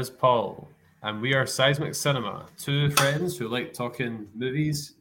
[0.00, 0.66] is Paul,
[1.02, 4.94] and we are Seismic Cinema, two friends who like talking movies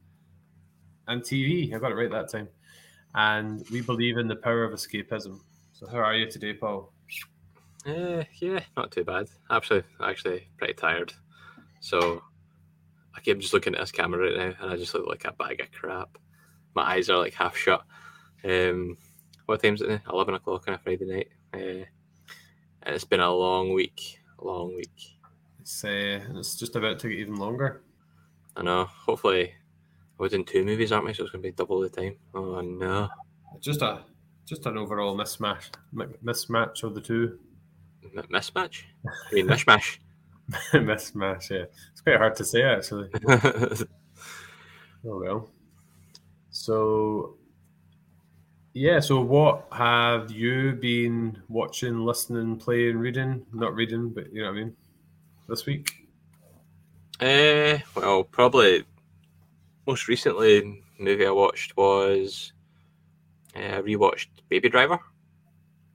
[1.07, 1.73] and TV.
[1.73, 2.49] I got it right that time.
[3.15, 5.39] And we believe in the power of escapism.
[5.71, 6.91] So, how are you today, Paul?
[7.85, 9.29] Uh, yeah, not too bad.
[9.49, 11.13] Actually, actually, pretty tired.
[11.79, 12.21] So,
[13.15, 15.31] I keep just looking at this camera right now, and I just look like a
[15.31, 16.17] bag of crap.
[16.75, 17.83] My eyes are like half shut.
[18.43, 18.97] Um,
[19.45, 20.01] what time is it now?
[20.11, 21.29] Eleven o'clock on a Friday night.
[21.53, 21.85] Uh,
[22.83, 24.18] and it's been a long week.
[24.41, 25.17] Long week.
[25.59, 27.81] It's uh, it's just about to get even longer.
[28.55, 28.85] I know.
[28.85, 29.53] Hopefully,
[30.17, 31.13] we're doing two movies, aren't we?
[31.13, 32.15] So it's going to be double the time.
[32.33, 33.09] Oh no!
[33.59, 34.03] Just a
[34.45, 37.39] just an overall mismatch mismatch of the two.
[38.03, 38.83] M- mismatch?
[39.05, 39.97] I mean mishmash.
[40.71, 41.49] mismatch.
[41.49, 43.09] Yeah, it's quite hard to say actually.
[43.27, 43.85] oh
[45.03, 45.49] well.
[46.49, 47.37] So
[48.73, 53.45] yeah, so what have you been watching, listening, playing, reading?
[53.53, 54.75] Not reading, but you know what I mean.
[55.47, 56.07] This week.
[57.19, 58.85] Uh, well, probably
[59.87, 62.53] most recently movie I watched was
[63.55, 64.99] uh, rewatched Baby Driver.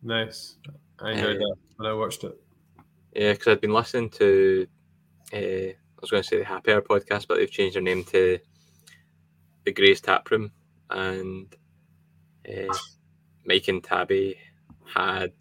[0.02, 0.56] Nice,
[1.00, 2.38] I enjoyed uh, that when I watched it.
[3.14, 4.66] Yeah, because I'd been listening to,
[5.32, 8.04] uh, I was going to say the Happy Hour podcast, but they've changed their name
[8.04, 8.38] to
[9.64, 10.50] the Gray's Tap Room,
[10.90, 11.54] and
[12.48, 12.74] uh,
[13.44, 14.38] Mike and Tabby
[14.84, 15.32] had,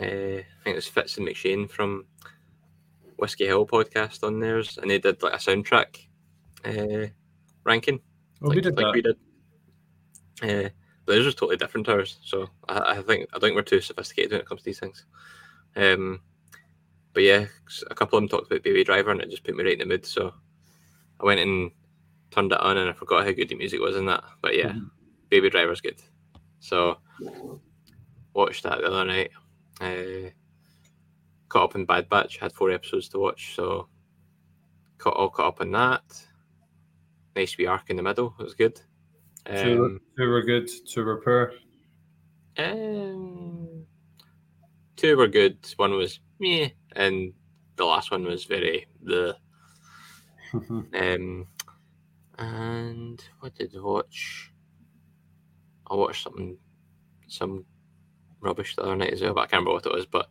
[0.00, 2.06] uh, I think it was Fitz and McShane from
[3.18, 6.06] Whiskey Hill podcast on theirs, and they did like a soundtrack
[6.64, 7.08] uh,
[7.64, 8.00] ranking.
[8.42, 8.94] Oh, like, we did like that.
[8.94, 9.16] we did.
[10.42, 10.68] Uh,
[11.06, 14.32] theirs was totally different to ours, so I, I, think I think we're too sophisticated
[14.32, 15.06] when it comes to these things.
[15.74, 16.20] Um,
[17.14, 17.46] but yeah,
[17.90, 19.78] a couple of them talked about Baby Driver, and it just put me right in
[19.78, 20.04] the mood.
[20.04, 20.34] So
[21.18, 21.70] I went and
[22.30, 24.24] turned it on, and I forgot how good the music was in that.
[24.42, 24.86] But yeah, mm-hmm.
[25.28, 26.00] Baby Driver's good.
[26.60, 26.98] So
[28.34, 29.30] watched that the other night.
[29.80, 30.30] Uh,
[31.48, 32.38] caught up in Bad Batch.
[32.38, 33.88] Had four episodes to watch, so
[34.98, 36.02] caught all caught up on that.
[37.34, 38.34] Nice wee arc in the middle.
[38.38, 38.80] It was good.
[39.46, 40.70] Um, two, two were good.
[40.88, 41.52] Two were poor.
[42.58, 43.84] Um,
[44.96, 45.58] two were good.
[45.76, 47.32] One was me, and
[47.76, 49.36] the last one was very the.
[50.54, 51.46] um,
[52.38, 54.52] and what did I watch?
[55.90, 56.58] I watched something,
[57.28, 57.64] some
[58.40, 60.06] rubbish the other night as well, but I can't remember what it was.
[60.06, 60.28] But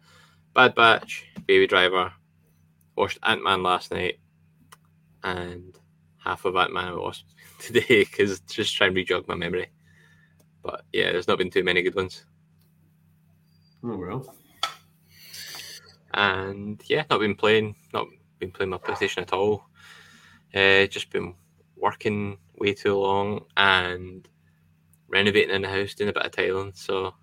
[0.53, 2.13] Bad Batch, Baby Driver,
[2.95, 4.19] watched Ant Man last night,
[5.23, 5.77] and
[6.17, 7.25] half of Ant Man I watched
[7.59, 9.69] today because just trying to rejog my memory.
[10.63, 12.25] But yeah, there's not been too many good ones.
[13.83, 14.35] Oh well.
[16.13, 18.07] And yeah, not been playing, not
[18.39, 19.65] been playing my PlayStation at all.
[20.53, 21.35] Uh, just been
[21.75, 24.27] working way too long and
[25.07, 26.73] renovating in the house, doing a bit of tiling.
[26.75, 27.13] So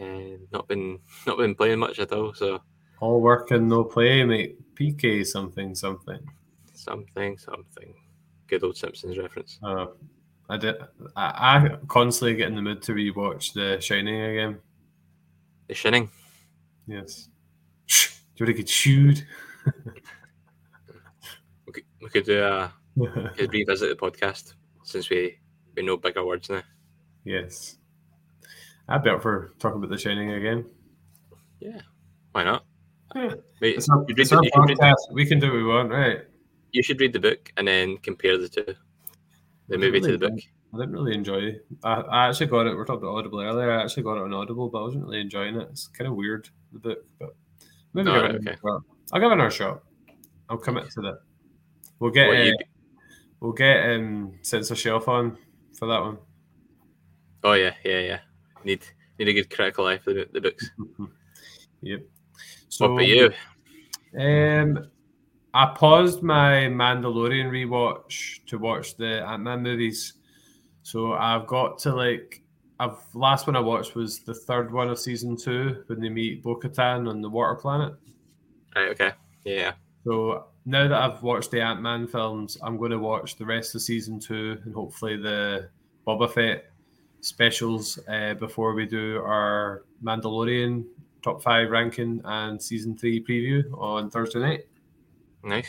[0.00, 2.34] uh, not been not been playing much at all.
[2.34, 2.60] So
[3.00, 4.58] all work and no play, mate.
[4.74, 6.20] PK something something
[6.74, 7.94] something something.
[8.46, 9.58] Good old Simpsons reference.
[9.62, 9.86] Uh,
[10.48, 10.76] I did.
[11.16, 14.58] I, I constantly get in the mood to rewatch The Shining again.
[15.66, 16.08] The Shining.
[16.86, 17.28] Yes.
[17.86, 18.10] Shh.
[18.36, 19.26] Do you want to get chewed?
[21.66, 22.72] we could, we could do a
[23.36, 24.54] could revisit the podcast
[24.84, 25.38] since we
[25.74, 26.62] we know bigger words now.
[27.26, 27.76] Yes.
[28.88, 30.64] I'd be up for talking about The Shining again.
[31.58, 31.80] Yeah,
[32.30, 32.64] why not?
[33.16, 33.34] Yeah.
[33.60, 34.94] Wait, it's our, it's our podcast.
[35.10, 36.20] We can do what we want, right?
[36.70, 38.74] You should read the book and then compare the two,
[39.66, 40.38] the movie really to the book.
[40.72, 41.56] I didn't really enjoy.
[41.82, 42.76] I, I actually got it.
[42.76, 43.72] We're talking about Audible earlier.
[43.72, 45.66] I actually got it on Audible, but I wasn't really enjoying it.
[45.70, 47.34] It's kind of weird the book, but
[47.92, 48.56] maybe no, give it okay.
[49.12, 49.82] I'll give it another shot.
[50.48, 51.20] I'll commit to that.
[51.98, 52.52] We'll get uh,
[53.40, 55.36] we'll get um, Censor Shelf on
[55.76, 56.18] for that one.
[57.44, 58.18] Oh yeah, yeah, yeah.
[58.64, 58.84] Need
[59.18, 60.70] need a good critical eye for the, the books.
[61.82, 62.02] yep.
[62.68, 63.32] So, what about you?
[64.18, 64.90] Um,
[65.54, 70.14] I paused my Mandalorian rewatch to watch the Ant Man movies.
[70.82, 72.42] So I've got to like
[72.78, 76.42] I've last one I watched was the third one of season two when they meet
[76.42, 77.94] Bo Katan on the water planet.
[78.74, 79.12] Right, okay.
[79.44, 79.72] Yeah.
[80.04, 83.74] So now that I've watched the Ant Man films, I'm going to watch the rest
[83.74, 85.70] of season two and hopefully the
[86.06, 86.66] Boba Fett
[87.20, 90.84] specials uh, before we do our Mandalorian
[91.22, 94.66] top five ranking and season three preview on Thursday night.
[95.42, 95.68] Nice.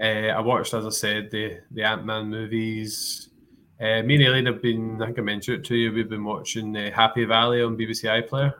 [0.00, 3.28] Uh, I watched, as I said, the the Ant Man movies.
[3.80, 6.22] Uh, me and Aileen have been, I think I mentioned it to you, we've been
[6.24, 8.54] watching uh, Happy Valley on BBC iPlayer.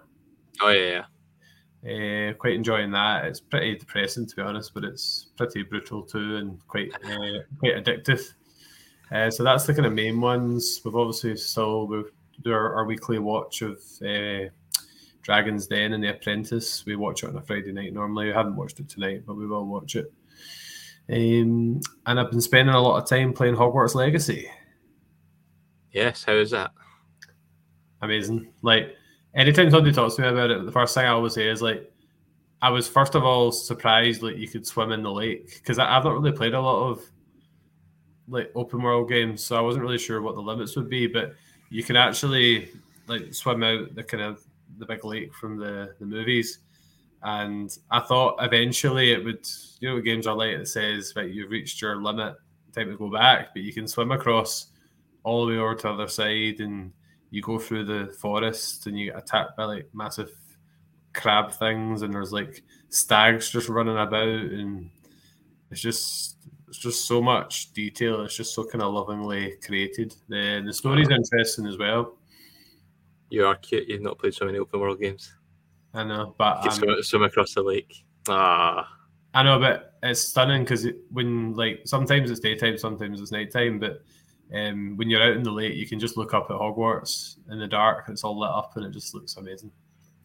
[0.60, 1.04] Oh, yeah,
[1.84, 2.30] yeah.
[2.30, 3.26] Uh, quite enjoying that.
[3.26, 7.84] It's pretty depressing, to be honest, but it's pretty brutal too and quite uh, quite
[7.84, 8.32] addictive.
[9.12, 10.80] Uh, so that's the kind of main ones.
[10.84, 12.04] We've obviously still we
[12.42, 14.48] do our, our, weekly watch of uh,
[15.20, 16.86] Dragon's Den and The Apprentice.
[16.86, 18.26] We watch it on a Friday night normally.
[18.26, 20.10] We haven't watched it tonight, but we will watch it.
[21.10, 24.48] Um, and I've been spending a lot of time playing Hogwarts Legacy.
[25.90, 26.70] Yes, how is that?
[28.00, 28.50] Amazing.
[28.62, 28.96] Like
[29.34, 31.92] anytime somebody talks to me about it, the first thing I always say is like,
[32.62, 36.04] I was first of all surprised like you could swim in the lake because I've
[36.04, 37.11] not really played a lot of
[38.28, 41.06] like open world games, so I wasn't really sure what the limits would be.
[41.06, 41.34] But
[41.70, 42.70] you can actually
[43.06, 44.42] like swim out the kind of
[44.78, 46.60] the big lake from the the movies,
[47.22, 49.46] and I thought eventually it would.
[49.80, 52.36] You know, games are like it says right, you've reached your limit,
[52.74, 54.68] time to go back, but you can swim across
[55.24, 56.92] all the way over to the other side and
[57.30, 60.30] you go through the forest and you get attacked by like massive
[61.14, 64.90] crab things and there's like stags just running about and
[65.70, 66.36] it's just
[66.72, 71.10] it's just so much detail it's just so kind of lovingly created the the story's
[71.10, 72.14] interesting as well
[73.28, 73.88] You are cute.
[73.88, 75.34] You've not played so many open world games.
[75.92, 77.92] i know but You um, swim, swim across the lake.
[78.26, 78.88] Ah,
[79.34, 83.78] i know but it's stunning because it, when like sometimes it's daytime sometimes it's nighttime
[83.78, 84.02] but
[84.54, 87.58] um, when you're out in the lake you can just look up at hogwarts in
[87.58, 89.70] the dark it's all lit up and it just looks amazing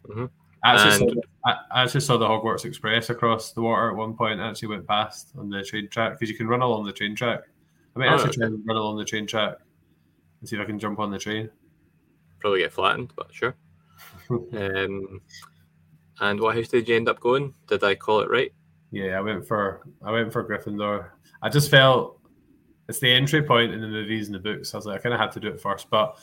[0.07, 0.29] Mhm.
[0.75, 4.15] I actually, And- saw, I actually saw the Hogwarts Express across the water at one
[4.15, 4.39] point.
[4.39, 7.15] I actually went past on the train track because you can run along the train
[7.15, 7.41] track.
[7.95, 8.37] I might Oh, actually okay.
[8.37, 9.57] try and run along the train track
[10.39, 11.49] and see if I can jump on the train.
[12.39, 13.55] probably get flattened, but sure.
[14.29, 15.21] um,
[16.19, 17.53] and what house did you end up going?
[17.67, 18.51] Did I call it right?
[18.91, 21.09] Yeah, I went for I went for Gryffindor.
[21.41, 22.19] I just felt
[22.89, 24.73] it's the entry point in the movies and the books.
[24.73, 26.17] I was like, I kind of had to do it first, but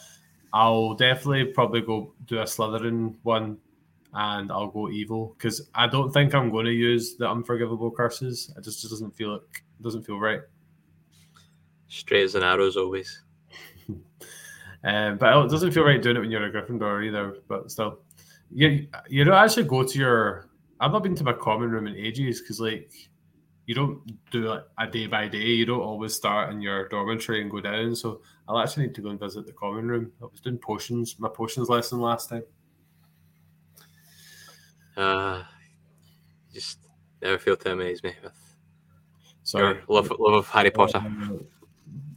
[0.52, 3.58] I'll definitely probably go do a Slytherin one,
[4.14, 8.52] and I'll go evil because I don't think I'm going to use the unforgivable curses.
[8.56, 10.40] It just, just doesn't feel like doesn't feel right.
[11.88, 13.22] Straight as an arrow as always.
[13.88, 17.38] Um, but it doesn't feel right doing it when you're a Gryffindor either.
[17.48, 18.00] But still,
[18.52, 20.48] you you don't actually go to your.
[20.80, 22.92] I've not been to my common room in ages because like
[23.66, 24.00] you don't
[24.30, 25.38] do it a day by day.
[25.38, 27.96] You don't always start in your dormitory and go down.
[27.96, 30.12] So I'll actually need to go and visit the common room.
[30.22, 32.44] I was doing potions, my potions lesson last time.
[34.96, 35.42] Uh,
[36.52, 36.78] just
[37.20, 38.32] never fail to amaze me with
[39.42, 41.02] Sorry, your love, love of Harry Potter.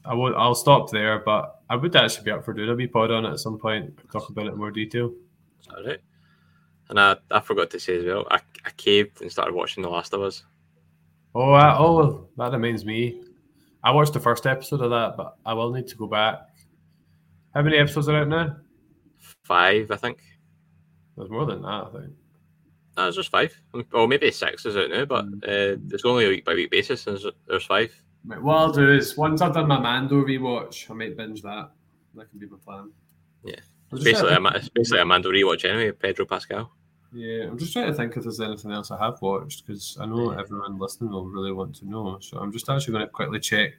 [0.06, 0.36] I won't.
[0.36, 3.26] I'll stop there, but I would actually be up for doing a wee pod on
[3.26, 3.94] it at some point.
[4.12, 5.14] Talk about it in more detail.
[5.76, 6.00] All right.
[6.90, 9.90] And I, I forgot to say as well, I, I caved and started watching The
[9.90, 10.44] Last of Us.
[11.36, 13.22] Oh, I, oh, that reminds me.
[13.84, 16.40] I watched the first episode of that, but I will need to go back.
[17.54, 18.56] How many episodes are out now?
[19.44, 20.20] Five, I think.
[21.18, 22.14] There's more than that, I think.
[22.98, 23.56] No, it's just five.
[23.94, 25.44] Or maybe six is out now, but Mm.
[25.44, 27.06] uh, it's only a week by week basis.
[27.08, 27.94] And there's, there's five.
[28.26, 31.72] Right, what I'll do is once I've done my Mando rewatch, I might binge that.
[32.16, 32.92] That can be my plan.
[33.44, 33.56] Yeah.
[33.92, 35.92] It's basically, a, to Ma- think- it's basically a Mando rewatch anyway.
[35.92, 36.72] Pedro Pascal.
[37.14, 40.06] Yeah, I'm just trying to think if there's anything else I have watched because I
[40.06, 42.18] know everyone listening will really want to know.
[42.20, 43.72] So I'm just actually going to quickly check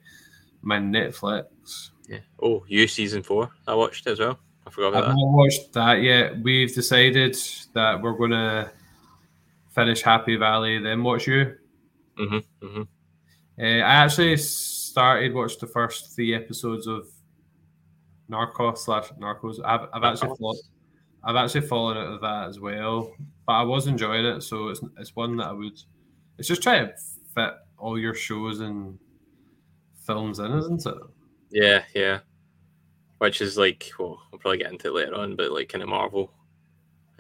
[0.63, 1.91] my Netflix.
[2.09, 2.21] Yeah.
[2.43, 3.51] Oh, you season four.
[3.67, 4.39] I watched it as well.
[4.67, 5.07] I forgot about that.
[5.09, 6.41] I've about not watched that yet.
[6.41, 7.37] We've decided
[7.75, 8.71] that we're going to
[9.79, 11.55] finish Happy Valley, then watch you.
[12.19, 12.67] Mm-hmm.
[12.67, 12.83] Mm-hmm.
[13.61, 17.07] Uh, I actually started watched the first three episodes of
[18.29, 19.61] Narcos slash Narcos.
[19.65, 20.59] I've, I've actually fallen,
[21.23, 23.13] I've actually fallen out of that as well,
[23.47, 24.43] but I was enjoying it.
[24.43, 25.79] So it's it's one that I would.
[26.39, 26.95] It's just trying to
[27.35, 28.99] fit all your shows and
[30.05, 30.95] films in, isn't it?
[31.51, 32.19] Yeah, yeah.
[33.19, 35.89] Which is like, well, I'll probably get into it later on, but like kind of
[35.89, 36.33] Marvel,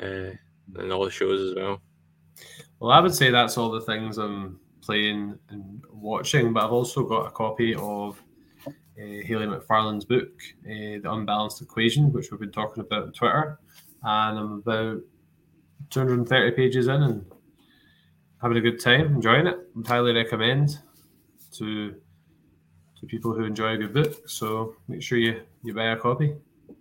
[0.03, 0.31] uh,
[0.77, 1.81] and all the shows as well.
[2.80, 7.04] Well, I would say that's all the things I'm playing and watching, but I've also
[7.04, 8.23] got a copy of
[8.66, 10.30] uh, Haley McFarlane's book,
[10.64, 13.59] uh, The Unbalanced Equation, which we've been talking about on Twitter.
[14.02, 15.00] And I'm about
[15.90, 17.25] 230 pages in and
[18.40, 19.59] having a good time, enjoying it.
[19.78, 20.78] I'd highly recommend
[21.52, 21.95] to
[23.00, 24.28] to people who enjoy a good book.
[24.28, 26.35] So make sure you, you buy a copy.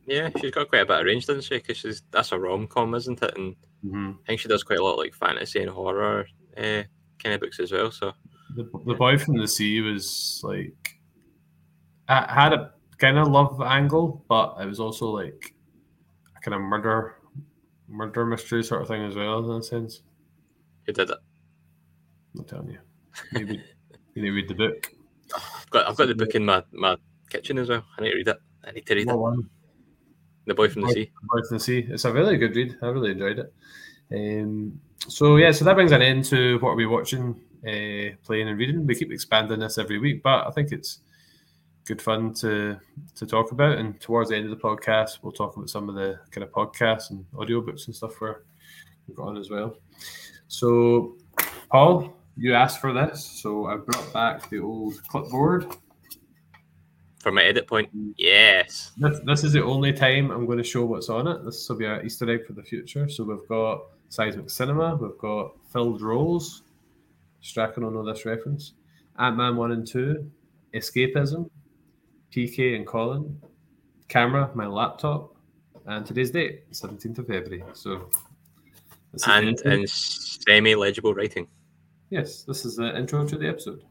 [0.08, 1.58] Yeah, she's got quite a bit of range, doesn't she?
[1.58, 3.38] Because she's that's a rom com, isn't it?
[3.38, 3.56] And
[3.86, 4.12] Mm-hmm.
[4.24, 6.84] I think she does quite a lot like fantasy and horror uh,
[7.20, 7.92] kind of books as well.
[7.92, 8.14] So
[8.56, 11.00] The, the boy from the sea was like
[12.10, 15.54] I had a kind of love angle, but it was also like
[16.36, 17.16] a kind of murder
[17.88, 20.02] murder mystery sort of thing as well in a sense.
[20.86, 21.18] who did it?
[22.38, 22.80] I'm telling you.
[23.34, 23.64] You need,
[24.14, 24.92] you need to read the book.
[25.36, 26.98] I've got I've got the book in my, my
[27.30, 27.84] kitchen as well.
[27.98, 28.38] I need to read it.
[28.66, 29.18] I need to read it.
[29.18, 29.50] One?
[30.48, 31.12] The Boy from the Sea.
[31.24, 31.86] Boy from the Sea.
[31.90, 32.78] It's a really good read.
[32.82, 33.54] I really enjoyed it.
[34.12, 38.48] Um, so yeah, so that brings an end to what we're we watching, uh, playing
[38.48, 38.88] and reading.
[38.88, 41.02] We keep expanding this every week, but I think it's
[41.86, 42.80] good fun to
[43.16, 43.78] to talk about.
[43.78, 46.52] And towards the end of the podcast, we'll talk about some of the kind of
[46.52, 48.38] podcasts and audiobooks and stuff we're
[49.16, 49.76] got on as well.
[50.48, 51.18] So,
[51.70, 55.76] Paul, you asked for this, so I brought back the old clipboard.
[57.20, 58.14] For my edit point, mm.
[58.18, 58.92] yes.
[58.98, 61.44] This, this is the only time I'm going to show what's on it.
[61.44, 63.10] This will be an Easter egg for the future.
[63.10, 66.64] So we've got Seismic Cinema, we've got Filled Roles.
[67.42, 68.74] Strachan will know this reference.
[69.20, 70.30] Ant Man 1 and 2,
[70.76, 71.50] Escapism,
[72.32, 73.42] PK and Colin,
[74.08, 75.36] Camera, my laptop,
[75.88, 77.64] and today's date, 17th of February.
[77.74, 78.10] So,
[79.26, 81.48] And in semi legible writing.
[82.10, 83.84] yes, this is the intro to the episode.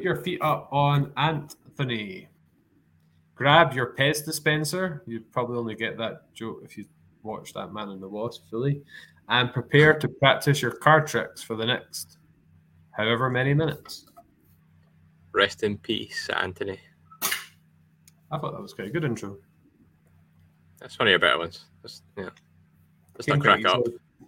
[0.00, 2.26] Put your feet up on Anthony.
[3.34, 5.02] Grab your Pez dispenser.
[5.06, 6.86] You probably only get that joke if you
[7.22, 8.82] watch that Man in the Wasp fully.
[9.28, 12.16] And prepare to practice your card tricks for the next
[12.92, 14.06] however many minutes.
[15.32, 16.80] Rest in peace, Anthony.
[18.32, 19.36] I thought that was quite a good intro.
[20.80, 21.66] That's one of your better ones.
[21.82, 22.30] That's, yeah.
[23.16, 23.82] Let's not crack up.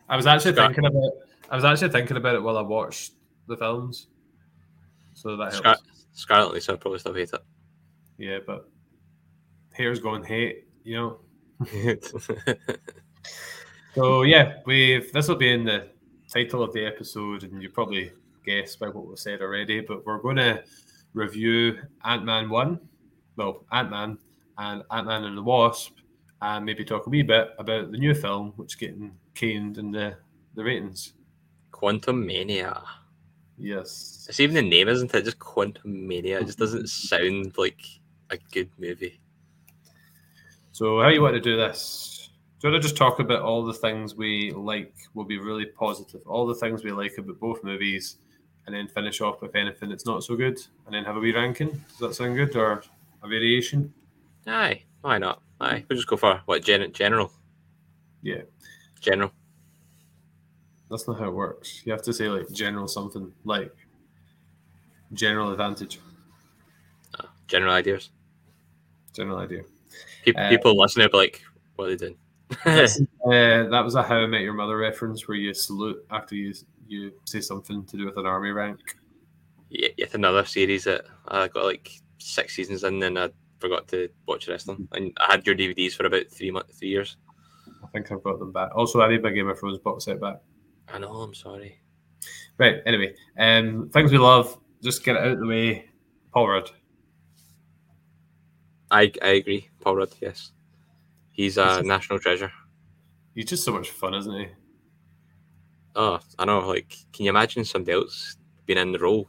[0.09, 1.13] I was actually Scott- thinking about
[1.51, 3.13] I was actually thinking about it while I watched
[3.47, 4.09] the films.
[5.23, 5.59] So that helps.
[5.59, 5.77] Scar-
[6.13, 7.41] Scarlet Lisa probably still hate it.
[8.19, 8.69] Yeah, but
[9.73, 11.21] hair's going hate, you know.
[13.95, 15.89] So yeah, we've this will be in the
[16.33, 18.13] title of the episode, and you probably
[18.45, 19.81] guessed by what was said already.
[19.81, 20.65] But we're going to
[21.13, 22.81] review Ant Man one,
[23.37, 24.19] well Ant Man
[24.57, 25.93] and Ant Man and the Wasp,
[26.41, 29.91] and maybe talk a wee bit about the new film, which is getting caned in
[29.91, 30.17] the
[30.55, 31.13] the ratings.
[31.71, 32.83] Quantumania.
[33.63, 35.25] Yes, It's even the name, isn't it?
[35.25, 36.41] Just Quantumania.
[36.41, 37.81] It just doesn't sound like
[38.31, 39.21] a good movie.
[40.73, 42.31] So how you want to do this?
[42.59, 44.93] Do you want to just talk about all the things we like?
[45.15, 46.23] Will be really positive.
[46.27, 48.17] All the things we like about both movies,
[48.67, 51.33] and then finish off with anything that's not so good, and then have a wee
[51.35, 51.71] ranking.
[51.89, 52.83] Does that sound good, or
[53.23, 53.93] a variation?
[54.47, 55.41] Aye, why not?
[55.61, 57.33] Aye, we'll just go for what gen- general.
[58.23, 58.43] Yeah,
[59.01, 59.33] General.
[60.93, 61.83] That's not how it works.
[61.85, 63.75] You have to say like general something like
[65.13, 65.99] general advantage,
[67.19, 68.11] Uh, general ideas.
[69.13, 69.63] general idea.
[70.25, 71.43] People, Uh, people listening like,
[71.77, 72.19] what are they doing?
[73.25, 76.53] Uh, that was a How I Met Your Mother reference where you salute after you
[76.87, 78.81] you say something to do with an army rank.
[79.71, 83.31] Yeah, yet another series that I got like six seasons in and then I
[83.61, 84.89] forgot to watch the rest of them.
[84.93, 87.17] And I had your DVDs for about three months, three years.
[87.83, 88.71] I think I've got them back.
[88.75, 90.41] Also, I need my Game of Thrones box set back.
[90.93, 91.79] I know, I'm sorry.
[92.59, 92.77] Right.
[92.87, 94.59] Anyway, um, things we love.
[94.83, 95.89] Just get it out of the way.
[96.33, 96.71] Paul Rudd.
[98.91, 99.69] I, I agree.
[99.81, 100.53] Paul Rudd, yes.
[101.31, 102.53] He's a is- national treasure.
[103.35, 104.47] He's just so much fun, isn't he?
[105.97, 106.61] Oh, I know.
[106.69, 109.29] Like, can you imagine somebody else being in the role?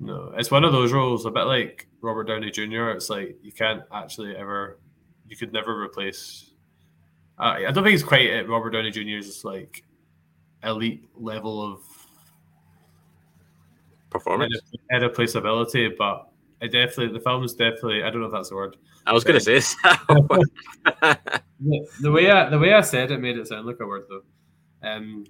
[0.00, 2.90] No, it's one of those roles, a bit like Robert Downey Jr.
[2.90, 4.78] It's like you can't actually ever,
[5.28, 6.50] you could never replace.
[7.38, 9.84] Uh, I don't think he's quite at Robert Downey Jr.'s just like
[10.66, 11.80] elite level of
[14.10, 14.54] Performance.
[14.92, 16.28] irreplaceability, but
[16.62, 18.02] it definitely the film's definitely.
[18.02, 18.76] I don't know if that's the word.
[19.06, 19.76] I was going to say
[21.58, 24.04] The, the way I the way I said it made it sound like a word
[24.08, 24.22] though.
[24.88, 25.24] Um,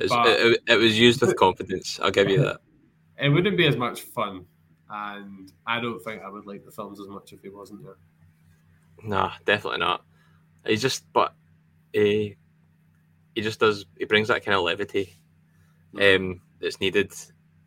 [0.00, 2.00] It's- But- it, it was used with confidence.
[2.02, 2.60] I'll give you that.
[3.18, 4.46] it wouldn't be as much fun,
[4.90, 7.96] and I don't think I would like the films as much if he wasn't there.
[9.02, 10.04] No, definitely not.
[10.66, 11.34] He just, but
[11.92, 12.36] he,
[13.34, 13.86] he just does.
[13.98, 15.16] He brings that kind of levity,
[16.00, 17.12] um, that's needed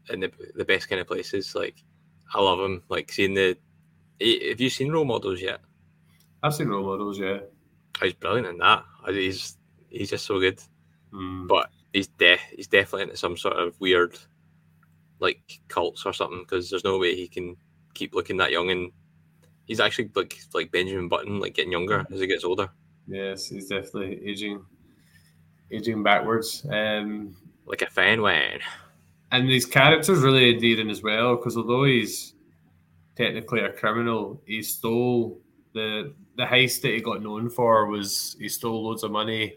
[0.09, 1.53] in the the best kind of places.
[1.55, 1.83] Like,
[2.33, 2.83] I love him.
[2.89, 3.57] Like seeing the.
[4.19, 5.59] he- Have you seen role models yet?
[6.43, 7.39] I've seen role models, yeah.
[7.41, 8.83] Oh, He's brilliant in that.
[9.09, 9.57] He's
[9.89, 10.61] he's just so good.
[11.13, 11.47] Mm.
[11.47, 14.17] But he's de- he's definitely into some sort of weird,
[15.19, 16.39] like cults or something.
[16.39, 17.55] Because there's no way he can
[17.93, 18.91] keep looking that young and.
[19.65, 22.69] He's actually like like Benjamin Button, like getting younger as he gets older.
[23.05, 24.63] Yes, he's definitely aging,
[25.71, 26.65] aging backwards.
[26.69, 28.59] Um, like a fan wine.
[29.31, 32.33] and these characters really endearing as well because although he's
[33.15, 35.41] technically a criminal, he stole
[35.73, 39.55] the the heist that he got known for was he stole loads of money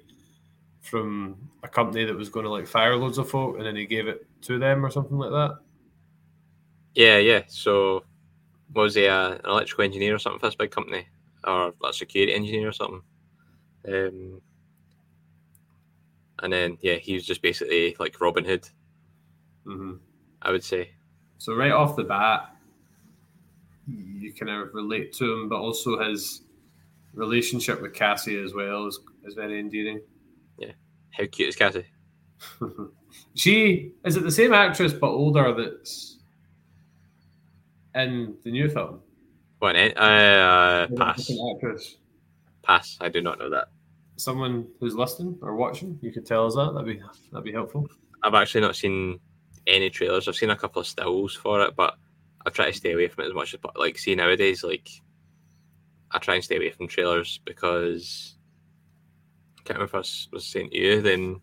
[0.80, 3.86] from a company that was going to like fire loads of folk, and then he
[3.86, 5.58] gave it to them or something like that.
[6.94, 7.42] Yeah, yeah.
[7.46, 8.02] So
[8.74, 11.06] was he uh, an electrical engineer or something for this big company,
[11.44, 13.02] or a security engineer or something?
[13.86, 14.40] Um,
[16.42, 18.68] and then yeah, he was just basically like Robin Hood,
[19.64, 19.94] hmm
[20.42, 20.90] I would say.
[21.38, 22.54] So right off the bat,
[23.86, 26.42] you kind of relate to him, but also his
[27.14, 30.00] relationship with Cassie as well is, is very endearing.
[30.58, 30.72] Yeah,
[31.12, 31.86] how cute is Cassie?
[33.34, 36.18] she is it the same actress but older that's
[37.94, 39.00] in the new film?
[39.58, 39.76] What?
[39.76, 39.90] eh?
[39.90, 41.30] Uh, pass.
[41.54, 41.96] Actress.
[42.62, 42.96] Pass.
[43.00, 43.68] I do not know that.
[44.20, 46.72] Someone who's listening or watching, you could tell us that.
[46.74, 47.88] That'd be that'd be helpful.
[48.22, 49.18] I've actually not seen
[49.66, 50.28] any trailers.
[50.28, 51.96] I've seen a couple of stills for it, but
[52.46, 54.62] I try to stay away from it as much as like see nowadays.
[54.62, 54.88] Like
[56.10, 58.36] I try and stay away from trailers because
[59.58, 61.00] I can't remember if I was, was saying to you.
[61.00, 61.40] Then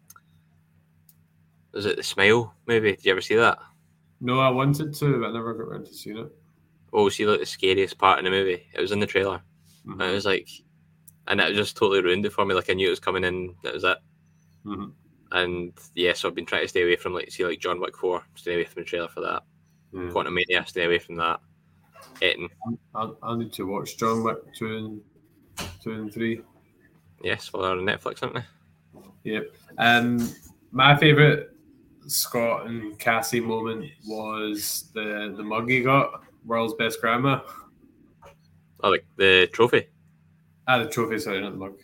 [1.73, 2.53] was it the Smile?
[2.67, 3.57] Maybe did you ever see that?
[4.21, 6.31] No, I wanted to, but I never got around to seeing it.
[6.93, 8.67] Oh, see, like the scariest part in the movie.
[8.73, 9.41] It was in the trailer.
[9.85, 9.93] Mhm.
[9.93, 10.49] And it was like,
[11.27, 12.55] and it just totally ruined it for me.
[12.55, 13.55] Like I knew it was coming in.
[13.63, 13.97] That was it.
[14.65, 14.93] Mhm.
[15.31, 17.97] And yeah, so I've been trying to stay away from like see like John Wick
[17.97, 19.43] Four, stay away from the trailer for that.
[19.93, 20.11] Mm.
[20.11, 21.39] Quantumania, stay away from that.
[22.21, 22.49] Eating,
[22.95, 25.01] I, I need to watch John Wick two and
[25.83, 26.41] two and three.
[27.23, 29.31] yes, well they're on Netflix, aren't they?
[29.31, 29.55] Yep.
[29.77, 30.29] Um,
[30.71, 31.51] my favorite
[32.07, 37.41] Scott and Cassie moment was the the mug he got, world's best grandma.
[38.81, 39.87] Oh, like the trophy.
[40.67, 41.79] Ah, the trophy, sorry, not the mug.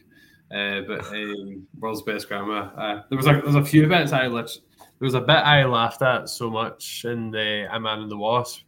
[0.53, 2.69] Uh, but um, world's best grandma.
[2.77, 5.37] Uh, there was a there was a few bits I lit- there was a bit
[5.37, 8.61] I laughed at so much in the Ant Man and the Wasp.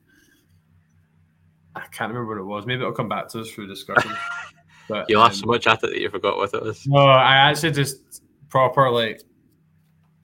[1.75, 2.65] I can't remember what it was.
[2.65, 4.11] Maybe it'll come back to us through discussion.
[4.87, 6.85] But You laughed um, so much at it that you forgot what it was.
[6.85, 9.19] No, I actually just proper like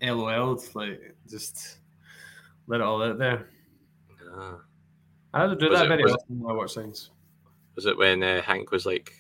[0.03, 1.79] LOL'd, like just
[2.67, 3.50] let it all out there.
[4.38, 4.57] Ah.
[5.33, 7.10] I don't do Was that it- very often when I watch things.
[7.75, 9.12] Was it when uh, Hank was like,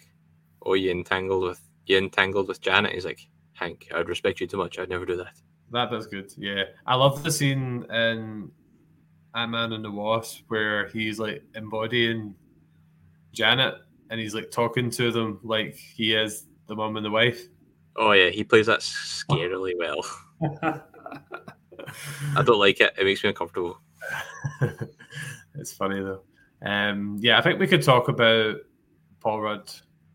[0.63, 2.93] "Oh, you entangled with you entangled with Janet"?
[2.93, 4.79] He's like, "Hank, I'd respect you too much.
[4.79, 5.33] I'd never do that."
[5.71, 6.31] That does good.
[6.37, 8.51] Yeah, I love the scene in
[9.35, 12.35] Ant Man and the Wasp where he's like embodying
[13.31, 13.75] Janet
[14.09, 17.47] and he's like talking to them like he is the mum and the wife.
[17.95, 20.05] Oh yeah, he plays that scarily well.
[22.35, 22.93] I don't like it.
[22.97, 23.79] It makes me uncomfortable.
[25.55, 26.23] it's funny though.
[26.65, 28.57] Um, yeah, I think we could talk about
[29.19, 29.71] Paul Rudd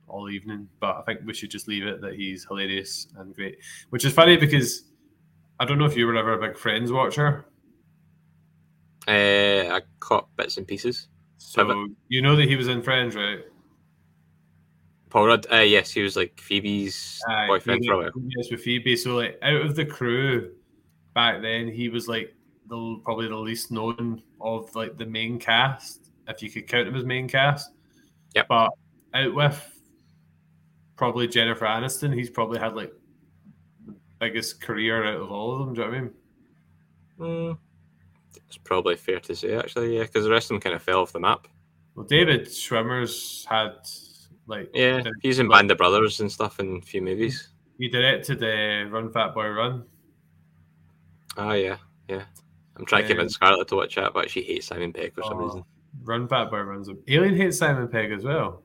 [0.09, 3.59] all evening, but I think we should just leave it that he's hilarious and great.
[3.91, 4.85] Which is funny because
[5.59, 7.47] I don't know if you were ever a big Friends watcher.
[9.09, 11.09] Uh, I caught bits and pieces.
[11.39, 13.41] So you know that he was in Friends, right?
[15.11, 18.11] Paul Rudd, uh, yes, he was like Phoebe's Aye, boyfriend for a while.
[18.37, 18.97] Yes, with Phoebe.
[18.97, 20.53] So like out of the crew
[21.15, 22.35] back then, he was like
[22.69, 26.97] the probably the least known of like the main cast, if you could count him
[26.97, 27.71] as main cast.
[28.35, 28.43] Yeah.
[28.49, 28.71] But
[29.15, 29.76] out with
[30.97, 32.93] probably Jennifer Aniston, he's probably had like
[33.87, 35.75] the biggest career out of all of them.
[35.75, 36.11] Do you know what I mean?
[37.53, 37.59] Mm,
[38.47, 41.01] it's probably fair to say, actually, yeah, because the rest of them kind of fell
[41.01, 41.49] off the map.
[41.95, 43.73] Well, David Schwimmer's had
[44.47, 47.49] like Yeah, did- he's in Band of Brothers and stuff in a few movies.
[47.79, 49.85] he directed uh, Run Fat Boy Run.
[51.39, 51.77] Ah, yeah,
[52.09, 52.25] yeah.
[52.77, 55.23] I'm trying to Um, convince Scarlett to watch it, but she hates Simon Pegg for
[55.23, 55.65] some Oh, reason.
[56.03, 56.89] Run Fat Boy Run's.
[57.11, 58.63] Aileen hates Simon Pegg as well.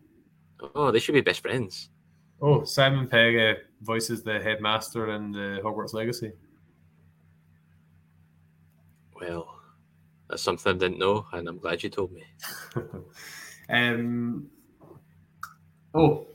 [0.75, 1.89] Oh, they should be best friends.
[2.43, 6.31] Oh, Simon Pegg uh, voices the headmaster in the Hogwarts Legacy.
[9.13, 9.47] Well,
[10.27, 12.23] that's something I didn't know, and I'm glad you told me.
[13.69, 14.47] um,
[15.93, 16.25] oh,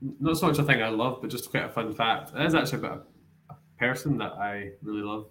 [0.00, 2.32] not so much a thing I love, but just quite a fun fact.
[2.34, 3.06] It is actually about
[3.50, 5.28] a, person that I really love.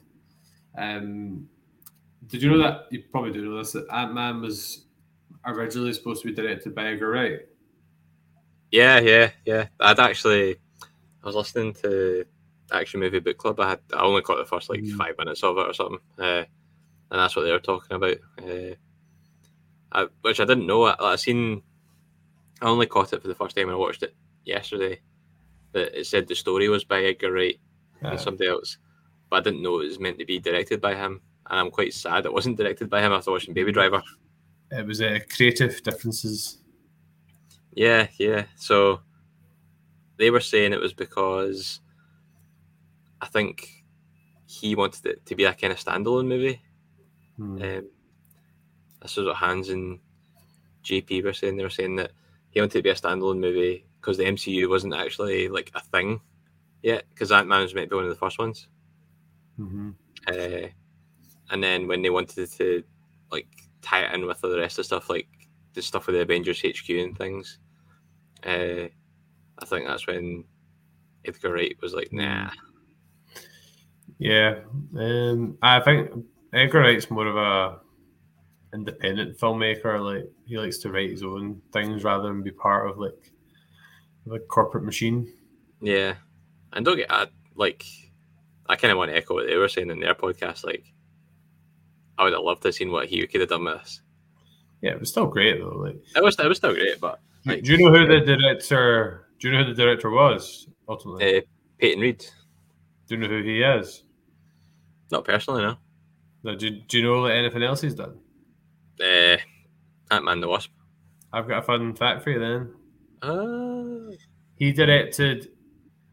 [0.78, 1.48] Um,
[2.28, 2.88] did you know that?
[2.90, 4.86] You probably do know this that Ant Man was
[5.46, 7.40] originally supposed to be directed by Edgar Wright.
[8.72, 9.68] Yeah, yeah, yeah.
[9.80, 10.58] I'd actually,
[11.24, 12.26] I was listening to
[12.72, 13.60] Action Movie Book Club.
[13.60, 14.96] I had, I only caught the first like Mm.
[14.98, 16.44] five minutes of it or something, uh,
[17.12, 18.18] and that's what they were talking about.
[18.42, 18.76] Uh,
[19.92, 20.84] I, which I didn't know.
[20.84, 21.64] I, I seen,
[22.62, 25.00] I only caught it for the first time when I watched it yesterday.
[25.72, 27.60] That it said the story was by Edgar Wright
[28.04, 28.78] Uh, and somebody else,
[29.30, 31.22] but I didn't know it was meant to be directed by him.
[31.50, 34.04] And I'm quite sad it wasn't directed by him after watching Baby Driver.
[34.72, 36.59] it was uh, creative differences.
[37.80, 38.44] Yeah, yeah.
[38.58, 39.00] So
[40.18, 41.80] they were saying it was because
[43.22, 43.86] I think
[44.48, 46.62] he wanted it to be a kind of standalone movie.
[47.38, 47.62] Hmm.
[47.62, 47.88] Um,
[49.02, 50.00] this is what Hans and
[50.84, 51.56] JP were saying.
[51.56, 52.12] They were saying that
[52.50, 55.80] he wanted it to be a standalone movie because the MCU wasn't actually like a
[55.80, 56.20] thing
[56.84, 57.06] yet.
[57.14, 58.68] Because Ant Man was meant to be one of the first ones.
[59.58, 59.96] Mhm.
[60.28, 60.68] Uh,
[61.50, 62.84] and then when they wanted to
[63.32, 63.48] like
[63.82, 65.30] tie it in with all the rest of stuff, like
[65.76, 67.58] the stuff with the Avengers HQ and things,
[68.46, 68.88] uh,
[69.62, 70.44] I think that's when
[71.26, 72.50] Edgar Wright was like, "Nah,
[74.18, 74.60] Yeah,
[74.98, 76.12] um, I think
[76.54, 77.80] Edgar Wright's more of a
[78.74, 80.04] independent filmmaker.
[80.04, 83.32] Like he likes to write his own things rather than be part of like
[84.26, 85.34] the corporate machine.
[85.82, 86.16] Yeah,
[86.74, 87.86] and don't get I, like
[88.68, 90.64] I kind of want to echo what they were saying in their podcast.
[90.64, 90.86] Like,
[92.18, 94.02] I would have loved to have seen what he could have done with this.
[94.82, 95.70] Yeah, it was still great though.
[95.70, 99.28] Like It was it was still great, but like, do you know who the director?
[99.40, 101.38] Do you know who the director was ultimately?
[101.38, 101.42] uh,
[101.80, 102.26] Peyton Reed,
[103.08, 104.04] do you know who he is?
[105.12, 105.76] not personally, no.
[106.44, 108.18] No, do, do you know anything else he's done?
[109.02, 109.38] Uh,
[110.12, 110.70] Ant Man the Wasp.
[111.34, 112.74] I've got a fun fact for you then.
[113.22, 114.14] Uh,
[114.56, 115.50] He directed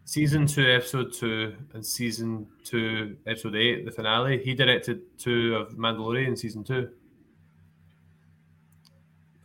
[0.04, 4.42] season two, episode two, and season two, episode eight, the finale.
[4.42, 6.88] He directed two of Mandalorian season two.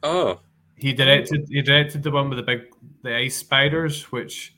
[0.04, 0.40] oh,
[0.82, 2.62] He directed he directed the one with the big
[3.04, 4.56] the ice spiders, which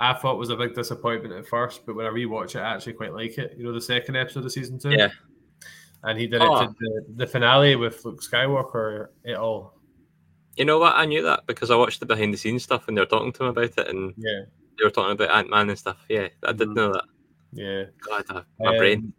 [0.00, 2.94] I thought was a big disappointment at first, but when I rewatch it, I actually
[2.94, 3.54] quite like it.
[3.56, 4.90] You know, the second episode of season two.
[4.90, 5.10] Yeah.
[6.02, 6.74] And he directed Oh.
[6.78, 9.74] the, the finale with Luke Skywalker it all.
[10.56, 10.94] you know what?
[10.96, 13.32] I knew that because I watched the behind the scenes stuff and they were talking
[13.32, 14.42] to him about it, and Yeah.
[14.78, 16.04] they were talking about Ant Man and stuff.
[16.08, 16.74] Yeah, I did Mhm.
[16.76, 17.04] know that.
[17.52, 17.84] Yeah.
[18.00, 19.12] God, my Um, brain.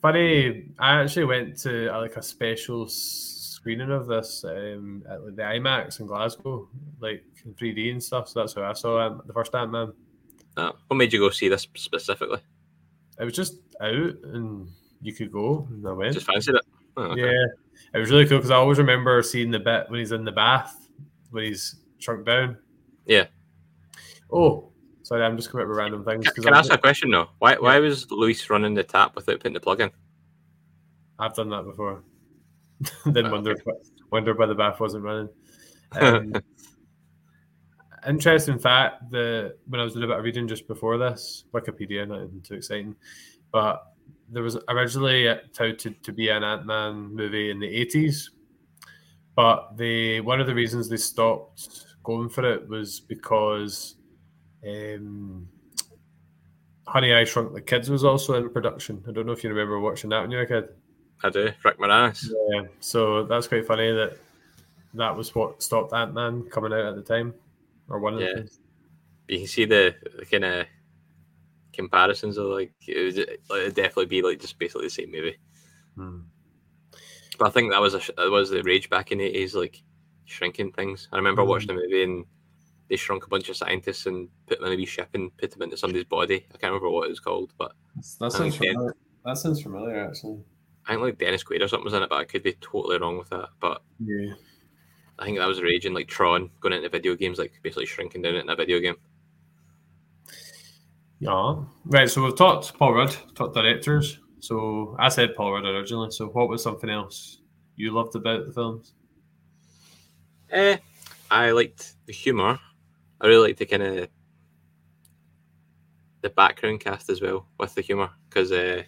[0.00, 2.88] Funny, I actually went to uh, like a special
[3.62, 8.28] screening of this um, at like, the IMAX in Glasgow, like in 3D and stuff.
[8.28, 9.92] So that's how I saw Ant- the first Ant Man.
[10.56, 12.40] Oh, what made you go see this specifically?
[13.20, 14.68] It was just out and
[15.00, 16.12] you could go, and I went.
[16.12, 16.62] Just fancied it.
[16.96, 17.20] Oh, okay.
[17.20, 17.44] Yeah,
[17.94, 20.32] it was really cool because I always remember seeing the bit when he's in the
[20.32, 20.88] bath
[21.30, 22.58] when he's shrunk down.
[23.06, 23.26] Yeah.
[24.32, 24.72] Oh,
[25.02, 27.28] sorry, I'm just coming up with random things Can, can I ask a question though?
[27.38, 29.92] Why why was Luis running the tap without putting the plug in?
[31.20, 32.02] I've done that before.
[33.06, 33.62] then wondered
[34.10, 35.28] wondered why the bath wasn't running.
[36.00, 36.32] Um,
[38.08, 42.08] interesting fact: the when I was doing a bit of reading just before this, Wikipedia,
[42.08, 42.96] nothing too exciting,
[43.52, 43.82] but
[44.30, 48.30] there was originally touted to be an Ant Man movie in the eighties,
[49.36, 53.96] but they one of the reasons they stopped going for it was because
[54.66, 55.48] um,
[56.86, 59.04] Honey I Shrunk the Kids was also in production.
[59.08, 60.68] I don't know if you remember watching that when you were a kid.
[61.22, 61.50] I do.
[61.78, 64.18] my ass Yeah, so that's quite funny that
[64.94, 67.34] that was what stopped Ant Man coming out at the time,
[67.88, 68.28] or one of Yeah.
[68.28, 68.58] the things.
[69.28, 70.66] You can see the, the kind of
[71.72, 75.36] comparisons of like it would like, it'd definitely be like just basically the same movie.
[77.38, 79.82] But I think that was a that was the rage back in the eighties, like
[80.26, 81.08] shrinking things.
[81.12, 81.48] I remember Mhm.
[81.48, 82.26] watching the movie and
[82.88, 85.50] they shrunk a bunch of scientists and put them in a wee ship and put
[85.50, 86.44] them into somebody's body.
[86.52, 87.72] I can't remember what it was called, but
[88.20, 88.94] That sounds familiar.
[89.24, 90.44] That sounds familiar, actually.
[90.86, 92.98] I think like Dennis Quaid or something was in it, but I could be totally
[92.98, 93.50] wrong with that.
[93.60, 94.34] But Yeah.
[95.18, 98.34] I think that was raging like Tron going into video games, like basically shrinking down
[98.34, 98.96] in a video game.
[101.20, 101.62] Yeah.
[101.84, 102.10] Right.
[102.10, 104.18] So we've talked Paul Rudd, talked directors.
[104.40, 106.10] So I said Paul Rudd originally.
[106.10, 107.38] So what was something else
[107.76, 108.94] you loved about the films?
[110.50, 110.76] Eh,
[111.30, 112.58] I liked the humor.
[113.20, 114.08] I really liked the kind of
[116.22, 118.82] the background cast as well with the humor because uh,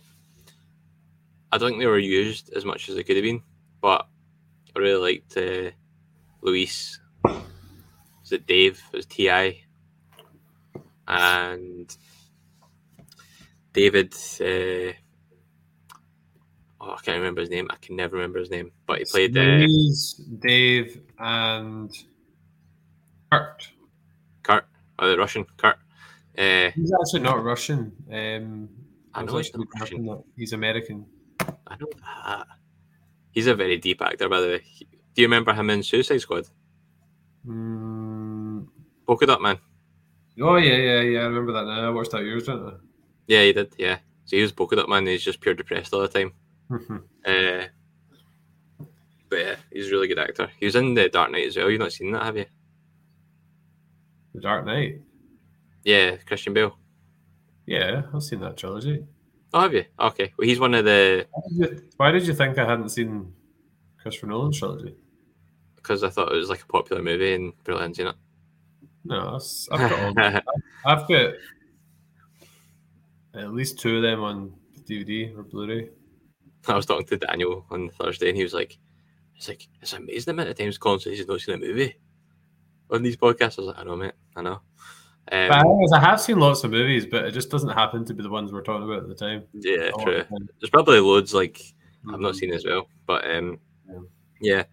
[1.55, 3.41] I don't think they were used as much as they could have been.
[3.81, 4.09] But
[4.75, 5.71] I really liked uh,
[6.41, 6.99] Luis.
[8.25, 8.83] Is it Dave?
[8.93, 9.63] It was Ti,
[11.07, 11.97] and
[13.73, 14.15] David.
[14.41, 14.95] Uh,
[16.81, 17.69] oh, I can't remember his name.
[17.71, 18.73] I can never remember his name.
[18.85, 19.39] But he played.
[19.39, 21.93] Uh, Luis, Dave, and
[23.31, 23.69] Kurt.
[24.43, 24.67] Kurt,
[24.99, 25.77] or the Russian Kurt.
[26.37, 27.93] Uh, He's actually not Russian.
[28.11, 28.69] Um,
[29.15, 30.25] I know he's not Russian.
[30.37, 31.07] He's American.
[31.41, 32.47] I know that.
[33.33, 34.65] He's a very deep actor, by the way.
[35.15, 36.47] Do you remember him in Suicide Squad?
[37.47, 38.67] Mm,
[39.07, 39.59] Polka Dot Man.
[40.41, 41.21] oh yeah, yeah, yeah.
[41.21, 41.87] I remember that now.
[41.87, 42.73] I watched that years, didn't I?
[43.27, 43.73] Yeah, he did.
[43.79, 43.99] Yeah.
[44.25, 45.07] So he was Polka Dot Man.
[45.07, 46.33] He's just pure depressed all the time.
[46.71, 47.67] Uh,
[49.29, 50.51] but yeah, he's a really good actor.
[50.59, 51.71] He was in the Dark Knight as well.
[51.71, 52.47] You've not seen that, have you?
[54.35, 55.01] the Dark Knight.
[55.85, 56.77] Yeah, Christian Bale.
[57.67, 59.05] Yeah, I've seen that trilogy.
[59.55, 59.85] Oh, have you?
[59.99, 60.35] Okay.
[60.37, 63.33] Well, he's one of the Why did you, why did you think I hadn't seen
[64.03, 64.97] Christopher Nolan's trilogy?
[65.85, 68.17] because I thought it was like a popular movie and hadn't seen it.
[69.05, 70.15] No, that's, I've got all,
[70.87, 71.35] I've got
[73.35, 74.55] at least two of them on
[74.89, 75.91] DVD or Blu-ray.
[76.67, 78.79] I was talking to Daniel on Thursday, and he was like,
[79.37, 81.95] "It's like it's amazing the amount of times Colin says he's not seen a movie
[82.91, 84.15] on these podcasts." I was like, "I know, mate.
[84.35, 84.63] I know."
[85.33, 88.23] Um, I, I have seen lots of movies, but it just doesn't happen to be
[88.23, 89.45] the ones we're talking about at the time.
[89.55, 90.17] yeah, Oh, true.
[90.19, 90.29] okay.
[90.61, 91.61] There's probably loads like
[92.09, 92.23] I've Mhm.
[92.23, 93.59] not seen as well, but um,
[93.89, 94.01] Yeah.
[94.41, 94.65] yeah,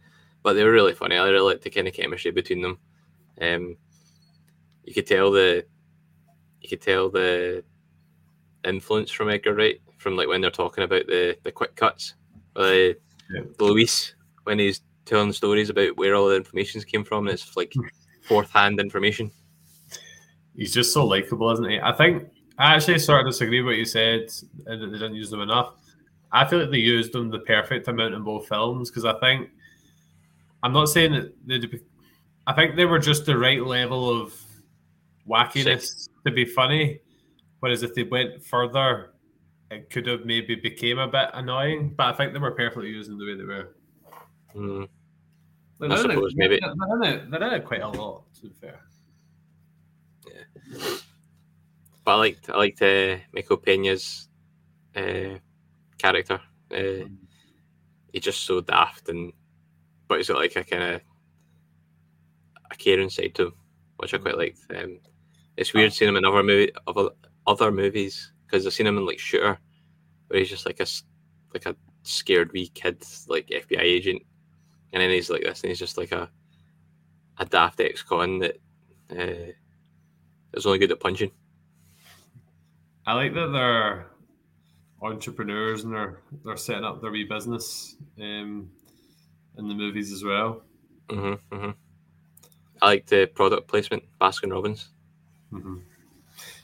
[0.44, 1.16] but they were really funny.
[1.16, 2.78] I really liked the kind of chemistry between them.
[3.40, 3.78] Um,
[4.84, 5.66] you could tell the,
[6.60, 7.64] you could tell the
[8.66, 12.16] influence from Edgar Wright from like when they're talking about the the quick cuts.
[12.56, 12.94] Uh,
[13.34, 13.44] Yeah.
[13.60, 17.28] Luis when he's telling stories about where all the information came from.
[17.28, 17.72] And it's like
[18.28, 19.32] fourth hand information.
[20.56, 21.80] He's just so likable, isn't he?
[21.80, 24.30] I think I actually sort of disagree with what you said
[24.66, 25.74] and that they didn't use them enough.
[26.32, 29.50] I feel like they used them the perfect amount in both films because I think
[30.64, 31.80] I'm not saying that they.
[32.48, 34.34] I think they were just the right level of
[35.28, 36.10] wackiness Six.
[36.26, 37.00] to be funny.
[37.60, 39.14] Whereas if they went further,
[39.70, 41.94] it could have maybe became a bit annoying.
[41.96, 43.76] But I think they were perfectly used in the way they were.
[44.56, 44.88] Mm.
[45.82, 48.24] I suppose it, maybe they're in, it, they're in it quite a lot.
[48.36, 48.82] To be fair.
[52.03, 54.27] But I liked I liked uh, Michael Pena's
[54.95, 55.38] uh,
[55.97, 56.41] character.
[56.71, 57.17] Uh, mm.
[58.13, 59.34] he's just so daft and
[60.07, 61.01] but he's got like a kind of
[62.71, 63.53] a caring side to him,
[63.97, 64.60] which I quite liked.
[64.75, 64.99] Um,
[65.57, 67.10] it's weird seeing him in other movie other
[67.45, 69.60] other movies because I've seen him in like Shooter,
[70.27, 70.88] where he's just like a
[71.53, 74.21] like a scared wee kid, like FBI agent,
[74.91, 76.29] and then he's like this, and he's just like a
[77.38, 78.57] a daft ex-con that
[79.12, 79.51] uh,
[80.54, 81.32] is only good at punching.
[83.06, 84.08] I like that they're
[85.02, 88.70] entrepreneurs and they're they're setting up their wee business um,
[89.58, 90.64] in the movies as well.
[91.10, 91.72] Mm-hmm, mm-hmm.
[92.82, 94.90] I like the product placement, Baskin Robbins.
[95.52, 95.78] Mm-hmm.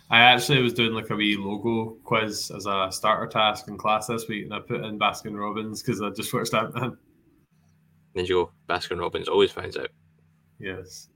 [0.10, 4.08] I actually was doing like a wee logo quiz as a starter task in class
[4.08, 6.98] this week, and I put in Baskin Robbins because I just watched that man.
[8.14, 9.90] Then you go, Baskin Robbins always finds out.
[10.60, 11.10] Yes.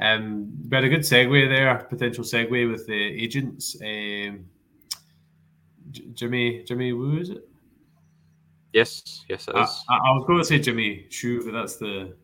[0.00, 3.76] Um, had a good segue there, potential segue with the agents.
[3.82, 4.46] Um,
[6.14, 7.48] Jimmy Jimmy Woo is it?
[8.72, 9.84] Yes, yes, it is.
[9.88, 12.14] I, I was going to say Jimmy Choo, but that's the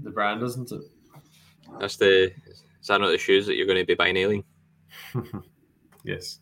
[0.00, 0.82] the brand, isn't it?
[1.80, 4.44] That's the is that not the shoes that you're going to be buying, Aileen?
[6.04, 6.38] yes.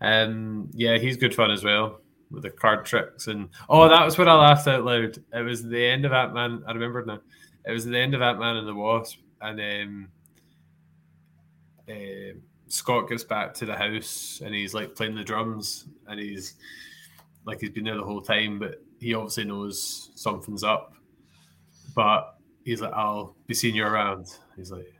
[0.00, 4.16] Um, yeah, he's good fun as well with the card tricks and oh, that was
[4.16, 5.18] when I laughed out loud.
[5.32, 6.62] It was the end of Ant Man.
[6.66, 7.20] I remember now.
[7.64, 10.08] It was the end of Ant Man and the Wasp, and um,
[11.88, 16.54] uh, Scott gets back to the house and he's like playing the drums and he's
[17.44, 20.94] like he's been there the whole time, but he obviously knows something's up.
[21.94, 24.26] But he's like, I'll be seeing you around.
[24.56, 24.92] He's like,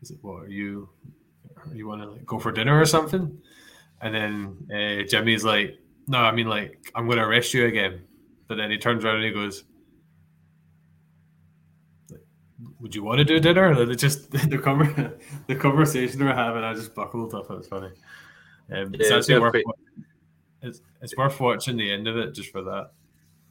[0.00, 0.88] He's like, What are you?
[1.72, 3.38] You want to like go for dinner or something?
[4.00, 8.00] And then uh, Jimmy's like, No, I mean like I'm going to arrest you again.
[8.48, 9.64] But then he turns around and he goes,
[12.80, 13.70] would you want to do dinner?
[13.72, 17.50] And just the conver- the conversation we're having, I just buckled up.
[17.50, 17.90] It was funny.
[18.72, 19.62] Um, it's actually worth.
[20.62, 22.90] It's, it's worth watching the end of it just for that.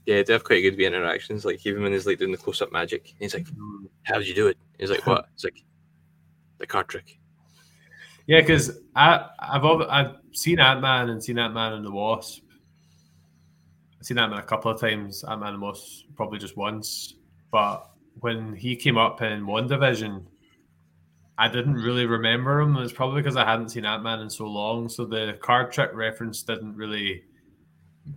[0.06, 1.46] Yeah, they have quite good interactions.
[1.46, 3.88] Like even when he's like doing the close up magic, he's like, mm.
[4.04, 5.64] "How did you do it?" He's like, "What?" It's like
[6.58, 7.20] the card trick.
[8.28, 12.44] Yeah, because I I've I've seen Ant Man and seen Ant Man and the Wasp.
[14.00, 15.24] I've seen Ant Man a couple of times.
[15.24, 17.16] Ant Man and the Wasp probably just once,
[17.52, 20.24] but when he came up in WandaVision,
[21.38, 22.76] I didn't really remember him.
[22.78, 25.92] It's probably because I hadn't seen Ant Man in so long, so the card trick
[25.94, 27.24] reference didn't really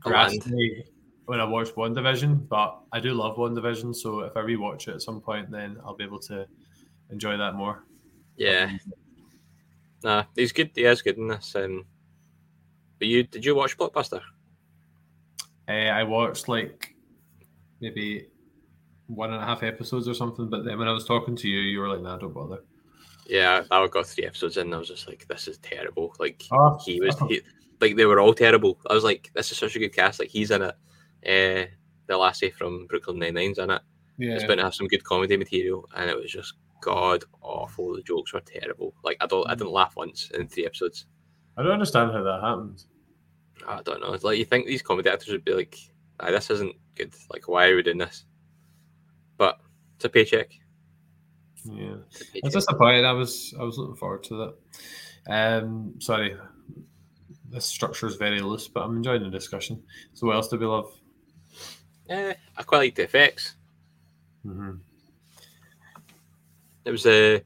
[0.01, 0.85] grasp me
[1.27, 2.49] when I watched WandaVision.
[2.49, 5.95] But I do love WandaVision, so if I rewatch it at some point, then I'll
[5.95, 6.47] be able to
[7.11, 7.85] enjoy that more.
[8.37, 8.77] Yeah.
[10.03, 10.71] Nah, he's good.
[10.75, 11.55] He is good in this.
[11.55, 11.85] Um,
[12.99, 14.21] but you did you watch Blockbuster?
[15.69, 16.97] Uh, I watched like
[17.81, 18.27] maybe
[19.15, 20.49] one and a half episodes or something.
[20.49, 22.65] But then when I was talking to you, you were like, "Nah, don't bother."
[23.27, 24.67] Yeah, I would got three episodes in.
[24.67, 27.43] And I was just like, "This is terrible." Like oh, he was, he,
[27.81, 28.79] like they were all terrible.
[28.89, 30.75] I was like, "This is such a good cast." Like he's in it.
[31.25, 31.71] Uh,
[32.09, 33.83] the lassie from Brooklyn Nine Nine's in it.
[34.19, 37.95] Yeah, it's going to have some good comedy material, and it was just god awful.
[37.95, 38.95] The jokes were terrible.
[39.05, 41.07] Like I don't, I didn't laugh once in three episodes.
[41.57, 42.85] I don't understand how that happened.
[43.67, 44.13] I don't know.
[44.13, 45.77] It's like you think these comedy actors would be like,
[46.27, 47.15] "This isn't good.
[47.31, 48.25] Like, why are we doing this?"
[49.37, 49.61] But
[49.97, 50.51] it's a paycheck.
[51.65, 51.97] Yeah,
[52.35, 53.05] it's disappointing.
[53.05, 54.55] I was I was looking forward to that.
[55.33, 56.37] Um, sorry,
[57.49, 59.83] this structure is very loose, but I'm enjoying the discussion.
[60.15, 60.93] So, what else do we love?
[62.09, 63.55] Yeah, I quite like the effects.
[64.45, 64.73] Mm-hmm.
[66.85, 67.37] It was a.
[67.37, 67.41] Uh,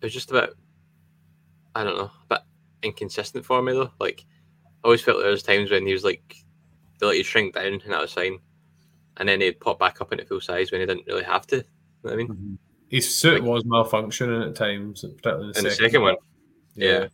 [0.00, 0.54] it was just about.
[1.74, 2.46] I don't know, but
[2.82, 3.92] inconsistent for me though.
[4.00, 4.24] Like,
[4.82, 6.34] I always felt there was times when he was like,
[6.98, 8.38] they let you shrink down, and that was fine
[9.20, 11.56] and then he'd pop back up into full size when he didn't really have to.
[11.56, 11.64] You
[12.02, 12.54] know I mean, mm-hmm.
[12.88, 16.16] his suit like, was malfunctioning at times, particularly in the, second, second one.
[16.74, 17.06] Yeah.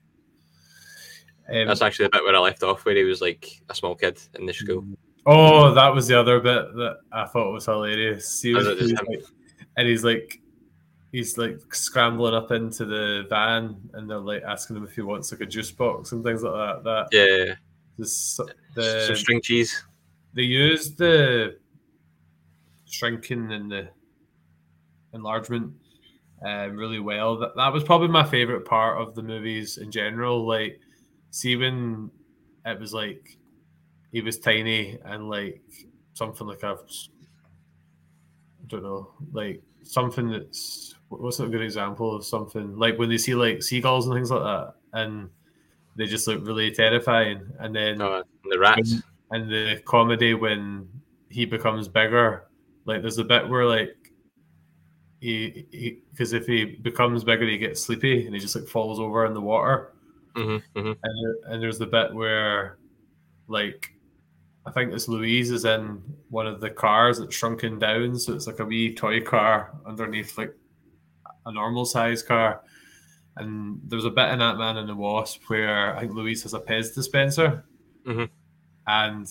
[1.48, 1.62] yeah.
[1.62, 3.96] Um, That's actually the bit where I left off, where he was like a small
[3.96, 4.82] kid in the school.
[4.82, 4.94] Mm-hmm.
[5.26, 8.40] Oh, that was the other bit that I thought was hilarious.
[8.40, 9.24] He was, he's like,
[9.76, 10.40] and he's like,
[11.10, 15.32] he's like scrambling up into the van, and they're like asking him if he wants
[15.32, 16.84] like a juice box and things like that.
[16.84, 17.54] That yeah,
[17.96, 19.84] The, s- Some the string cheese.
[20.34, 21.58] they used the
[22.86, 23.88] shrinking and the
[25.12, 25.72] enlargement
[26.44, 27.38] um, really well.
[27.38, 30.46] That that was probably my favorite part of the movies in general.
[30.46, 30.80] Like,
[31.30, 32.10] see when
[32.64, 33.38] it was like
[34.12, 35.60] he was tiny and like
[36.14, 42.76] something like a, I don't know, like something that's what's a good example of something
[42.76, 45.30] like when they see like seagulls and things like that, and
[45.96, 48.94] they just look really terrifying, and then Oh, and the rats.
[49.30, 50.88] and the comedy when
[51.30, 52.44] he becomes bigger
[52.86, 53.94] like there's a bit where like
[55.20, 59.26] he because if he becomes bigger he gets sleepy and he just like falls over
[59.26, 59.92] in the water.
[60.36, 62.78] Hmm hmm and, and there's the bit where
[63.48, 63.92] like
[64.66, 68.46] i think it's Luis is in one of the cars that's shrunken down so it's
[68.46, 70.54] like a wee toy car underneath like
[71.46, 72.60] a normal size car.
[73.38, 76.60] And there's a bit in ant-man and the wasp where i think Luis has a
[76.60, 77.64] pez dispenser.
[78.06, 78.28] Mhm.
[78.86, 79.26] and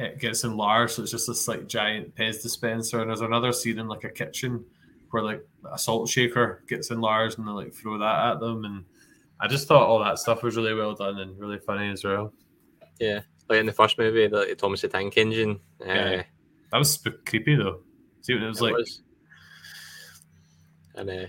[0.00, 3.78] it gets enlarged so it's just this like giant pez dispenser and there's another scene
[3.78, 4.64] in like a kitchen
[5.10, 8.84] where like a salt shaker gets enlarged and they like throw that at them and
[9.40, 12.32] I just thought all that stuff was really well done and really funny as well.
[12.98, 15.60] Yeah, like in the first movie, the Thomas the Tank Engine.
[15.80, 16.22] Uh, Yeah.
[16.72, 17.80] That was sp- creepy though.
[18.22, 19.02] See what it was it like was.
[20.96, 21.26] And uh,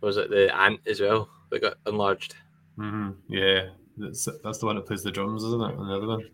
[0.00, 2.34] was it the ant as well that got enlarged?
[2.78, 5.78] mhm, yeah, that's that's the one that plays the drums, isn't it?
[5.78, 6.28] And the other one.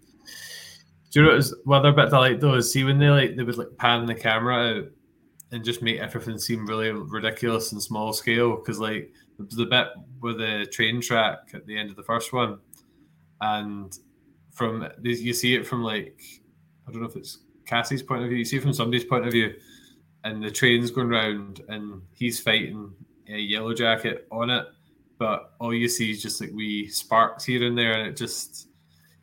[1.15, 3.37] Do you know what one other bit I like though is see when they like
[3.37, 4.85] they would like pan the camera out
[5.53, 9.87] and just make everything seem really ridiculous and small scale because like the, the bit
[10.21, 12.59] with the train track at the end of the first one
[13.43, 13.97] and
[14.51, 16.21] from you see it from like
[16.89, 19.25] I don't know if it's Cassie's point of view you see it from somebody's point
[19.25, 19.55] of view
[20.25, 22.93] and the train's going round and he's fighting
[23.29, 24.67] a yellow jacket on it
[25.19, 28.67] but all you see is just like wee sparks here and there and it just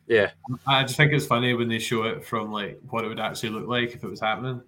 [0.06, 0.30] Yeah,
[0.66, 3.50] I just think it's funny when they show it from like what it would actually
[3.50, 4.60] look like if it was happening.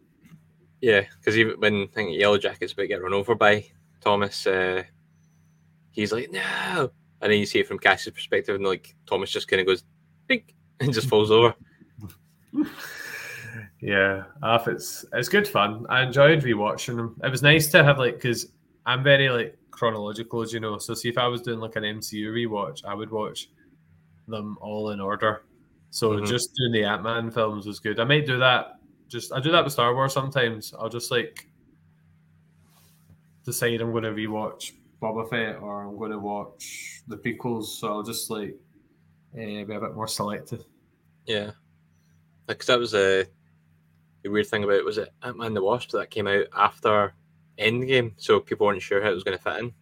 [0.81, 3.67] yeah, because even when I think Yellow Jacket's about to get run over by
[4.01, 4.83] Thomas, uh,
[5.91, 9.49] he's like no, and then you see it from Cassie's perspective, and like Thomas just
[9.49, 9.85] kind of goes
[10.29, 11.55] big and just falls over.
[13.81, 15.85] Yeah, off it's it's good fun.
[15.91, 17.21] I enjoyed rewatching them.
[17.23, 18.47] It was nice to have like because
[18.87, 20.79] I'm very like chronological, as you know.
[20.79, 23.51] So see if I was doing like an MCU rewatch, I would watch
[24.29, 25.45] them all in order.
[25.91, 26.27] So Mhm.
[26.27, 28.01] just doing the Ant Man films was good.
[28.01, 28.81] I might do that.
[29.09, 30.73] Just I do that with Star Wars sometimes.
[30.75, 31.49] I'll just like
[33.45, 37.67] decide I'm going to rewatch Boba Fett or I'm going to watch the prequels.
[37.67, 38.57] So I'll just like
[39.37, 40.65] eh, be a bit more selective.
[41.27, 41.53] Yeah,
[42.47, 43.27] because that was a
[44.23, 47.13] the weird thing about it, was it Ant Man the Wasp that came out after
[47.59, 49.73] Endgame, so people weren't sure how it was going to fit in,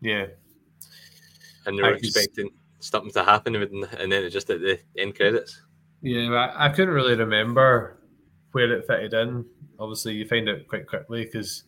[0.00, 0.26] Yeah.
[1.66, 2.50] and they were I expecting
[2.80, 5.62] something to happen, and and then it just at the end credits.
[6.02, 7.98] Yeah, I, I couldn't really remember
[8.52, 9.44] where it fitted in.
[9.78, 11.64] Obviously, you find out quite quickly because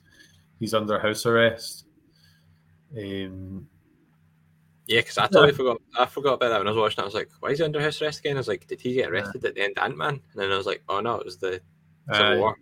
[0.59, 1.87] he's under house arrest.
[2.97, 3.69] Um,
[4.87, 5.81] Yeah, because I totally forgot.
[5.99, 6.99] I forgot about that when I was watching.
[6.99, 7.03] it.
[7.03, 8.95] I was like, "Why is he under house arrest again?" I was like, "Did he
[8.95, 11.25] get arrested at the end, Ant Man?" And then I was like, "Oh no, it
[11.25, 11.61] was the
[12.13, 12.57] Civil aye, War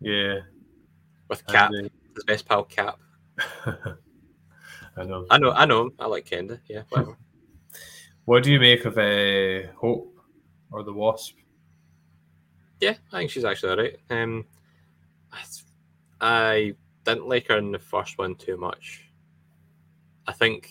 [0.00, 0.40] yeah,
[1.28, 2.98] with Cap, and, his best pal Cap."
[3.66, 3.72] uh,
[4.96, 5.26] I know.
[5.30, 5.92] I know, I know him.
[5.98, 6.60] I like Kenda.
[6.68, 7.16] Yeah, whatever.
[8.24, 10.16] What do you make of uh, Hope
[10.70, 11.36] or the Wasp?
[12.82, 13.96] yeah, I think she's actually alright.
[14.10, 14.44] Um,
[16.20, 19.08] I, didn't like her in the first one too much.
[20.26, 20.70] I think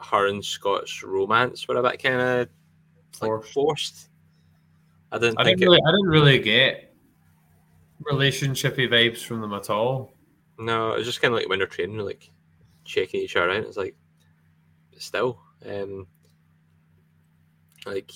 [0.00, 2.48] her and Scott's romance were a bit kind of
[3.20, 4.08] like Forced.
[5.12, 5.76] I didn't I think didn't it.
[5.76, 6.94] really, I didn't really get
[8.02, 10.12] relationshipy vibes from them at all.
[10.58, 12.30] No, it was just kind of like when they're training, like
[12.84, 13.64] checking each other out.
[13.64, 13.96] It's like,
[14.98, 16.06] still, um,
[17.86, 18.10] like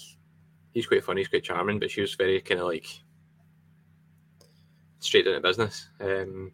[0.72, 2.86] he's quite funny, he's quite charming, but she was very kind of like
[4.98, 5.88] straight into business.
[6.00, 6.52] Um,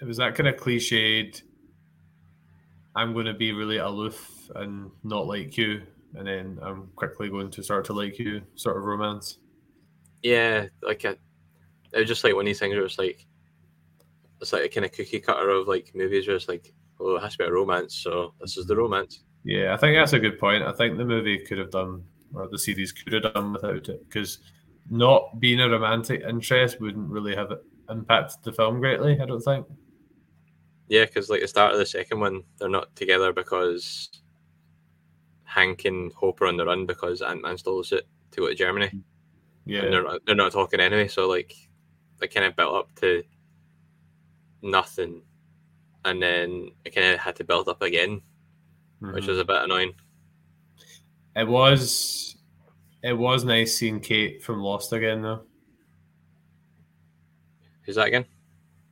[0.00, 1.42] It was that kind of cliched.
[2.94, 5.82] I'm going to be really aloof and not like you,
[6.14, 9.38] and then I'm quickly going to start to like you, sort of romance.
[10.22, 11.10] yeah, like a,
[11.92, 13.24] it was just like one of these things where it's like,
[14.40, 17.22] it's like a kind of cookie cutter of like movies where it's like, well, it
[17.22, 19.22] has to be a romance, so this is the romance.
[19.44, 20.64] Yeah, I think that's a good point.
[20.64, 22.02] I think the movie could have done,
[22.34, 24.38] or the series could have done without it, because
[24.90, 27.52] not being a romantic interest wouldn't really have
[27.90, 29.20] impacted the film greatly.
[29.20, 29.66] I don't think.
[30.88, 34.10] Yeah, because like the start of the second one, they're not together because
[35.44, 38.48] Hank and Hope are on the run because Ant Man stole the suit to go
[38.48, 39.04] to Germany, and
[39.66, 41.08] Yeah, they're not, they're not talking anyway.
[41.08, 41.54] So like,
[42.18, 43.22] they kind of built up to
[44.62, 45.22] nothing,
[46.04, 48.22] and then it kind of had to build up again,
[49.00, 49.28] which Mhm.
[49.28, 49.94] was a bit annoying.
[51.38, 52.36] It was
[53.02, 55.42] It was nice seeing Kate from Lost again, though.
[57.82, 58.26] Who's that again?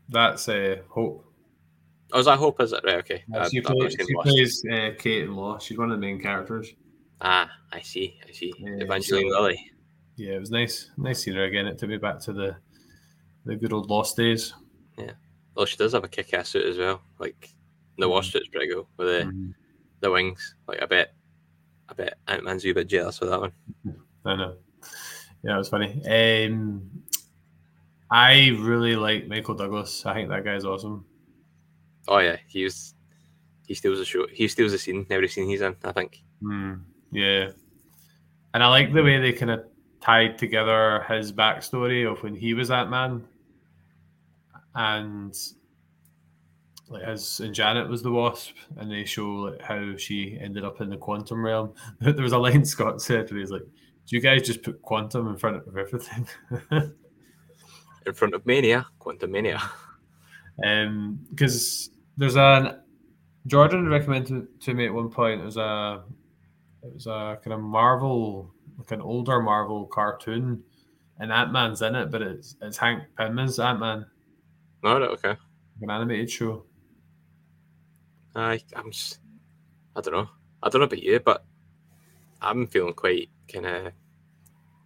[0.08, 1.24] That's uh, Hope.
[2.12, 2.60] Oh, is that Hope?
[2.60, 2.96] Is it right?
[2.98, 3.24] Okay.
[3.28, 5.66] Yeah, Uh, she she plays uh, Kate in Lost.
[5.66, 6.72] She's one of the main characters.
[7.20, 8.18] Ah, I see.
[8.28, 8.52] I see.
[8.58, 9.72] Yeah, Evangeline so- Lilly.
[10.16, 10.90] Yeah, it was nice.
[10.96, 11.66] Nice seeing her again.
[11.66, 12.56] It took me back to the
[13.44, 14.54] the good old Lost days.
[14.98, 15.12] Yeah.
[15.54, 17.00] Well, she does have a kick-ass suit as well.
[17.18, 17.50] Like
[17.98, 18.10] the Mhm.
[18.10, 19.54] Wasp suit's pretty cool with the Mhm.
[20.00, 20.54] the wings.
[20.68, 21.14] Like I bet,
[21.88, 23.52] I bet Ant Man's a bit jealous for that one.
[24.24, 24.56] I know.
[25.42, 26.02] Yeah, it was funny.
[26.04, 26.90] Um,
[28.10, 30.04] I really like Michael Douglas.
[30.04, 31.04] I think that guy's awesome.
[32.08, 32.94] Oh yeah, he was.
[33.66, 34.26] He steals the show.
[34.32, 35.06] He steals the scene.
[35.10, 36.22] Every scene he's in, I think.
[36.42, 36.82] Mm,
[37.12, 37.50] yeah,
[38.54, 39.64] and I like the way they kind of
[40.00, 43.24] tied together his backstory of when he was that man,
[44.74, 45.36] and
[46.88, 50.80] like his and Janet was the Wasp, and they show like how she ended up
[50.80, 51.74] in the quantum realm.
[52.00, 53.62] There was a line Scott said where he's like,
[54.06, 56.26] "Do you guys just put quantum in front of everything?"
[58.06, 59.60] In front of Mania, Quantum Mania.
[60.64, 62.80] Um, because there's an
[63.46, 65.42] Jordan recommended to me at one point.
[65.42, 66.02] It was a
[66.82, 70.62] it was a kind of Marvel, like an older Marvel cartoon,
[71.18, 74.06] and Ant Man's in it, but it's it's Hank Pym's Ant Man,
[74.82, 75.36] No, right, okay.
[75.82, 76.64] an animated show.
[78.36, 79.20] I, I'm just.
[79.94, 80.28] I don't know.
[80.62, 81.44] I don't know about you, but
[82.40, 83.92] I'm feeling quite kind of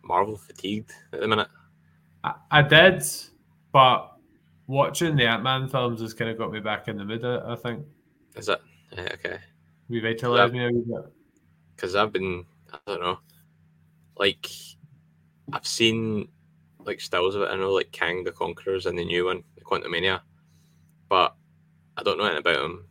[0.03, 1.49] Marvel fatigued at the minute.
[2.23, 3.03] I, I did,
[3.73, 4.13] but
[4.67, 7.25] watching the Ant Man films has kind of got me back in the mood.
[7.25, 7.85] I, think
[8.37, 8.61] Is it?
[8.93, 9.39] Yeah, okay.
[9.89, 11.13] revitalized me a wee bit.
[11.75, 13.19] because I've been I don't know,
[14.17, 14.49] like
[15.53, 16.29] I've seen
[16.85, 17.51] like stills of it.
[17.51, 20.21] I know like Kang the Conqueror's and the new one, the Quantumania,
[21.09, 21.35] but
[21.97, 22.87] I don't know anything about him.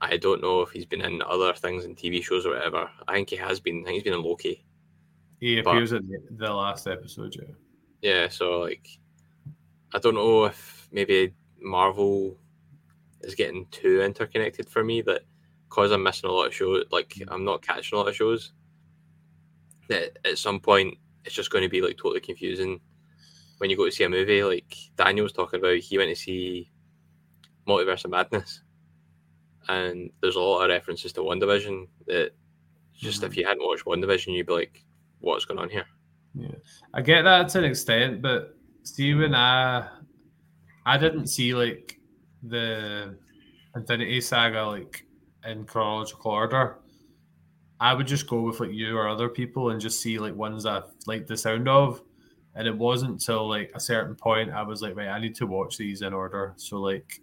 [0.00, 2.90] I don't know if he's been in other things in TV shows or whatever.
[3.06, 3.82] I think he has been.
[3.82, 4.64] I think he's been in Loki.
[5.40, 7.36] He But- appears in the, the last episode.
[7.36, 7.54] Yeah.
[8.02, 8.86] Yeah, so like
[9.92, 12.36] I don't know if maybe Marvel
[13.22, 15.22] is getting too interconnected for me that
[15.68, 17.28] because I'm missing a lot of shows, like mm.
[17.28, 18.52] I'm not catching a lot of shows,
[19.88, 22.80] that at some point it's just going to be like totally confusing
[23.58, 24.42] when you go to see a movie.
[24.42, 26.70] Like Daniel was talking about, he went to see
[27.68, 28.62] Multiverse of Madness,
[29.68, 32.32] and there's a lot of references to WandaVision that
[32.94, 33.40] just if mm-hmm.
[33.40, 34.84] you hadn't watched WandaVision, you'd be like,
[35.20, 35.86] what's going on here?
[36.34, 36.54] Yeah,
[36.94, 39.88] I get that to an extent, but see when I
[40.86, 41.98] I didn't see like
[42.42, 43.16] the
[43.74, 45.06] Infinity Saga like
[45.46, 46.78] in chronological order.
[47.80, 50.66] I would just go with like you or other people and just see like ones
[50.66, 52.02] I like the sound of.
[52.54, 55.46] And it wasn't until like a certain point I was like, right, I need to
[55.46, 56.52] watch these in order.
[56.56, 57.20] So like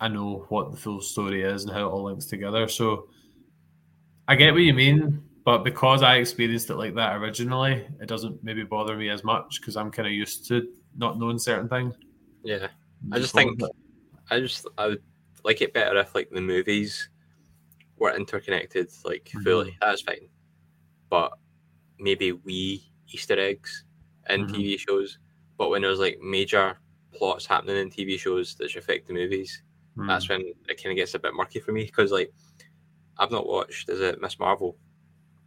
[0.00, 2.66] I know what the full story is and how it all links together.
[2.68, 3.08] So
[4.28, 8.42] I get what you mean, but because I experienced it like that originally, it doesn't
[8.42, 11.94] maybe bother me as much because I'm kind of used to not knowing certain things.
[12.42, 12.68] Yeah.
[13.12, 13.60] I just think
[14.30, 15.02] I just I would
[15.44, 17.08] like it better if like the movies
[17.96, 19.76] were interconnected like fully.
[19.80, 20.28] That's fine,
[21.08, 21.32] but
[21.98, 23.84] maybe wee Easter eggs
[24.28, 24.54] in Mhm.
[24.54, 25.18] TV shows.
[25.58, 26.78] But when there's like major
[27.12, 29.62] plots happening in TV shows that should affect the movies,
[30.00, 30.08] Mm.
[30.08, 32.32] that's when it kind of gets a bit murky for me because like
[33.18, 34.76] I've not watched is it Miss Marvel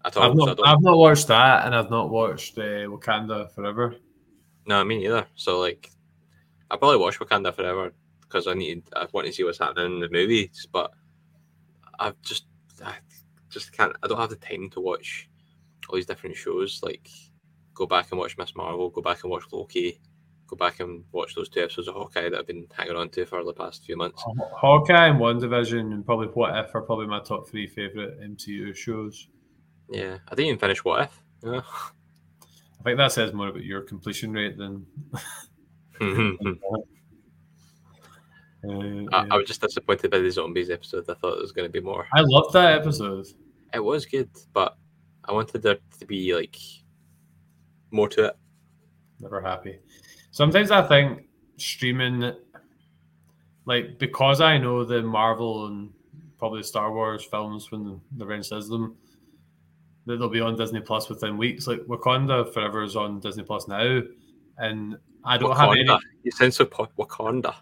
[0.06, 0.24] at all.
[0.24, 3.96] I've not, I've not watched that, and I've not watched uh, Wakanda Forever.
[4.66, 5.26] No, me neither.
[5.36, 5.92] So like,
[6.70, 10.00] I probably watch Wakanda Forever because I need, I want to see what's happening in
[10.00, 10.68] the movies.
[10.72, 10.92] But
[12.00, 12.46] I've just,
[12.84, 12.96] I
[13.50, 13.96] just can't.
[14.04, 15.30] I don't have the time to watch
[15.88, 16.82] all these different shows.
[16.84, 17.10] Like,
[17.74, 18.90] go back and watch Miss Marvel.
[18.90, 20.00] Go back and watch Loki.
[20.48, 23.26] Go back and watch those two episodes of Hawkeye that I've been hanging on to
[23.26, 24.24] for the past few months.
[24.56, 29.28] Hawkeye and WandaVision and probably What If are probably my top three favorite MCU shows.
[29.90, 31.24] Yeah, I didn't even finish What If.
[31.44, 31.62] Yeah.
[32.80, 34.86] I think that says more about your completion rate than.
[38.66, 38.70] Uh,
[39.12, 39.26] I, yeah.
[39.32, 41.10] I was just disappointed by the zombies episode.
[41.10, 42.08] I thought it was going to be more.
[42.14, 43.26] I loved that episode.
[43.74, 44.78] It was good, but
[45.26, 46.56] I wanted there to be like
[47.92, 48.38] more to it.
[49.20, 49.80] Never happy.
[50.34, 51.28] Sometimes I think
[51.58, 52.34] streaming,
[53.66, 55.94] like because I know the Marvel and
[56.40, 58.98] probably Star Wars films when the Revenge says them,
[60.08, 61.68] that they'll be on Disney Plus within weeks.
[61.68, 64.02] Like Wakanda Forever is on Disney Plus now,
[64.58, 65.86] and I don't have any.
[65.86, 66.00] Wakanda.
[66.24, 67.54] You po- Wakanda.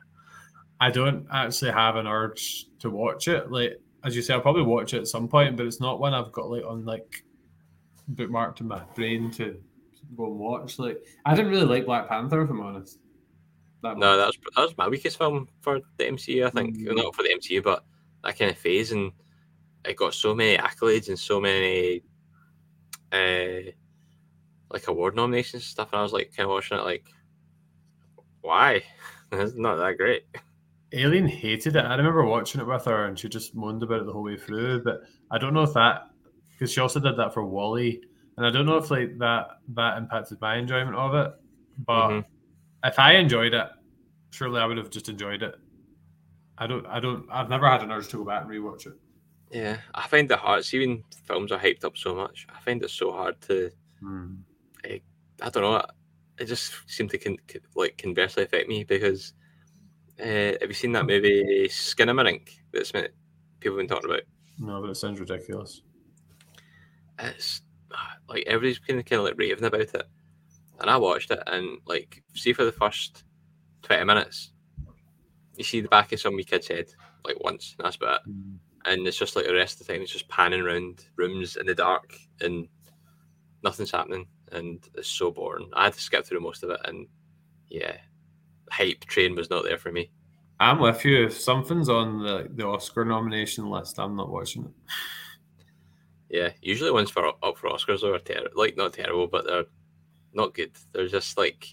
[0.79, 3.51] I don't actually have an urge to watch it.
[3.51, 6.13] Like as you say, I'll probably watch it at some point, but it's not one
[6.13, 7.25] I've got like on like
[8.13, 9.61] bookmarked in my brain to
[10.15, 10.79] go and watch.
[10.79, 12.99] Like I didn't really like Black Panther, if I'm honest.
[13.83, 14.17] That No, much.
[14.17, 16.45] that was that was my weakest film for the MCU.
[16.45, 16.87] I think Mm.
[16.87, 17.83] Well, not for the MCU, but
[18.23, 19.11] that kind of phase, and
[19.85, 22.03] it got so many accolades and so many
[23.11, 23.71] uh,
[24.69, 27.05] like award nominations and stuff, and I was like kind of watching it like,
[28.41, 28.83] why?
[29.31, 30.23] it's not that great.
[30.93, 31.85] Aileen hated it.
[31.85, 34.37] I remember watching it with her, and she just moaned about it the whole way
[34.37, 34.83] through.
[34.83, 35.01] But
[35.31, 36.09] I don't know if that
[36.51, 38.01] because she also did that for WALL-E,
[38.37, 41.33] and I don't know if like that that impacted my enjoyment of it.
[41.85, 42.25] But Mhm.
[42.85, 43.69] if I enjoyed it,
[44.31, 45.55] surely I would have just enjoyed it.
[46.57, 46.85] I don't.
[46.85, 47.25] I don't.
[47.31, 48.93] I've never had an urge to go back and rewatch it.
[49.51, 50.63] Yeah, I find it hard.
[50.63, 53.71] See, when films are hyped up so much, I find it so hard to.
[55.43, 55.81] I don't know.
[56.37, 57.37] It just seemed to con-
[57.75, 59.33] like conversely affect me because
[60.19, 63.07] uh, have you seen that movie Skinamarink that's been,
[63.59, 64.23] people have been talking about?
[64.59, 65.81] No, but it sounds ridiculous.
[67.19, 67.61] It's
[68.27, 70.07] like everybody's kind of kind of like raving about it,
[70.79, 73.23] and I watched it and like see for the first
[73.81, 74.51] twenty minutes,
[75.55, 76.87] you see the back of some wee kid's head
[77.25, 78.31] like once, and that's about it.
[78.31, 78.57] Mm.
[78.85, 81.65] and it's just like the rest of the time it's just panning around rooms in
[81.65, 82.67] the dark and
[83.63, 85.69] nothing's happening and it's so boring.
[85.73, 87.07] I had to skip through most of it and
[87.69, 87.97] yeah,
[88.71, 90.11] hype train was not there for me.
[90.59, 91.25] I'm with you.
[91.25, 94.71] If something's on the the Oscar nomination list, I'm not watching it.
[96.31, 99.65] Yeah, usually ones for up for Oscars are ter- like not terrible, but they're
[100.33, 100.71] not good.
[100.93, 101.67] They're just like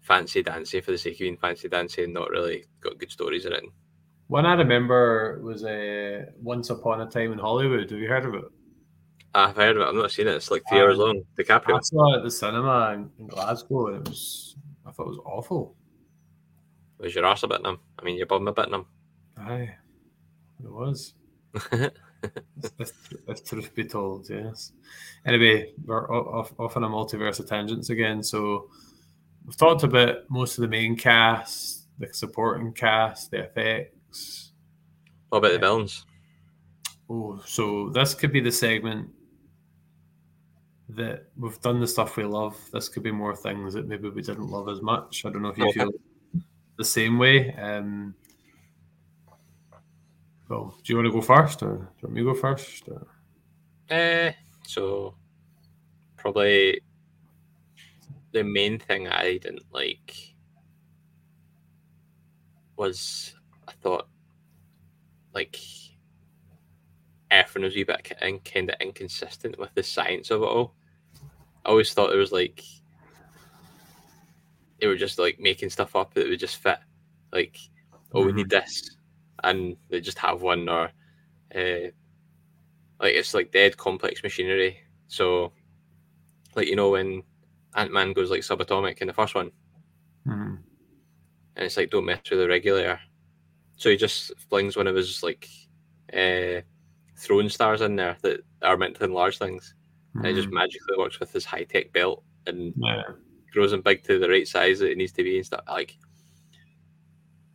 [0.00, 3.46] fancy dancy for the sake of being fancy dancy and not really got good stories
[3.46, 3.62] in it.
[4.26, 7.88] One I remember was a Once Upon a Time in Hollywood.
[7.88, 8.44] Have you heard of it?
[9.32, 9.86] I've heard of it.
[9.88, 10.34] I've not seen it.
[10.34, 11.22] It's like three hours Um, long.
[11.38, 11.76] DiCaprio.
[11.76, 15.10] I saw it at the cinema in, in Glasgow, and it was I thought it
[15.10, 15.76] was awful.
[16.98, 17.78] Was your ass a bit numb?
[17.98, 18.86] I mean, your bum a bit numb.
[19.36, 19.76] Aye,
[20.64, 21.14] it was.
[22.78, 22.92] if,
[23.26, 24.72] if truth be told, yes.
[25.26, 28.22] Anyway, we're off, off on a multiverse of tangents again.
[28.22, 28.68] So
[29.44, 34.52] we've talked about most of the main cast, the supporting cast, the effects.
[35.28, 36.04] what about the villains?
[37.10, 39.08] Oh, so this could be the segment
[40.90, 42.56] that we've done the stuff we love.
[42.72, 45.24] This could be more things that maybe we didn't love as much.
[45.24, 45.90] I don't know if you feel
[46.76, 47.52] the same way.
[47.54, 48.14] Um,
[50.48, 52.88] well, do you want to go first, or do you want me to go first?
[52.88, 53.06] Or?
[53.90, 54.32] Uh,
[54.66, 55.14] so
[56.16, 56.80] probably
[58.32, 60.34] the main thing I didn't like
[62.76, 63.34] was
[63.66, 64.08] I thought
[65.34, 65.58] like
[67.30, 68.12] Efren was a bit
[68.44, 70.74] kind of inconsistent with the science of it all.
[71.64, 72.62] I always thought it was like
[74.80, 76.78] they were just like making stuff up that would just fit.
[77.32, 77.58] Like,
[78.12, 78.96] oh, we need this,
[79.44, 80.90] and they just have one, or
[81.54, 81.90] uh,
[83.00, 84.78] like it's like dead complex machinery.
[85.06, 85.52] So,
[86.54, 87.22] like you know when
[87.74, 89.50] Ant Man goes like subatomic in the first one,
[90.26, 90.58] Mhm.
[91.56, 93.00] and it's like don't mess with the regulator.
[93.76, 95.48] So he just flings one of his like
[96.12, 96.62] uh,
[97.16, 99.74] throwing stars in there that are meant to enlarge things,
[100.14, 100.54] and it just Mhm.
[100.54, 103.02] magically works with his high tech belt and Yeah.
[103.52, 105.62] grows him big to the right size that it needs to be and stuff.
[105.68, 105.96] Like,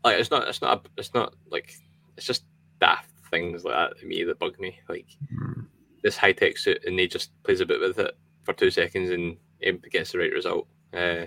[0.04, 1.74] like it's not, it's not, a, it's not like
[2.18, 2.44] it's just
[2.80, 4.80] daft things like that to me that bug me.
[4.90, 5.68] Like Mhm.
[6.04, 9.10] this high tech suit, and he just plays a bit with it for two seconds
[9.10, 10.68] and it gets the right result.
[10.94, 11.26] Uh,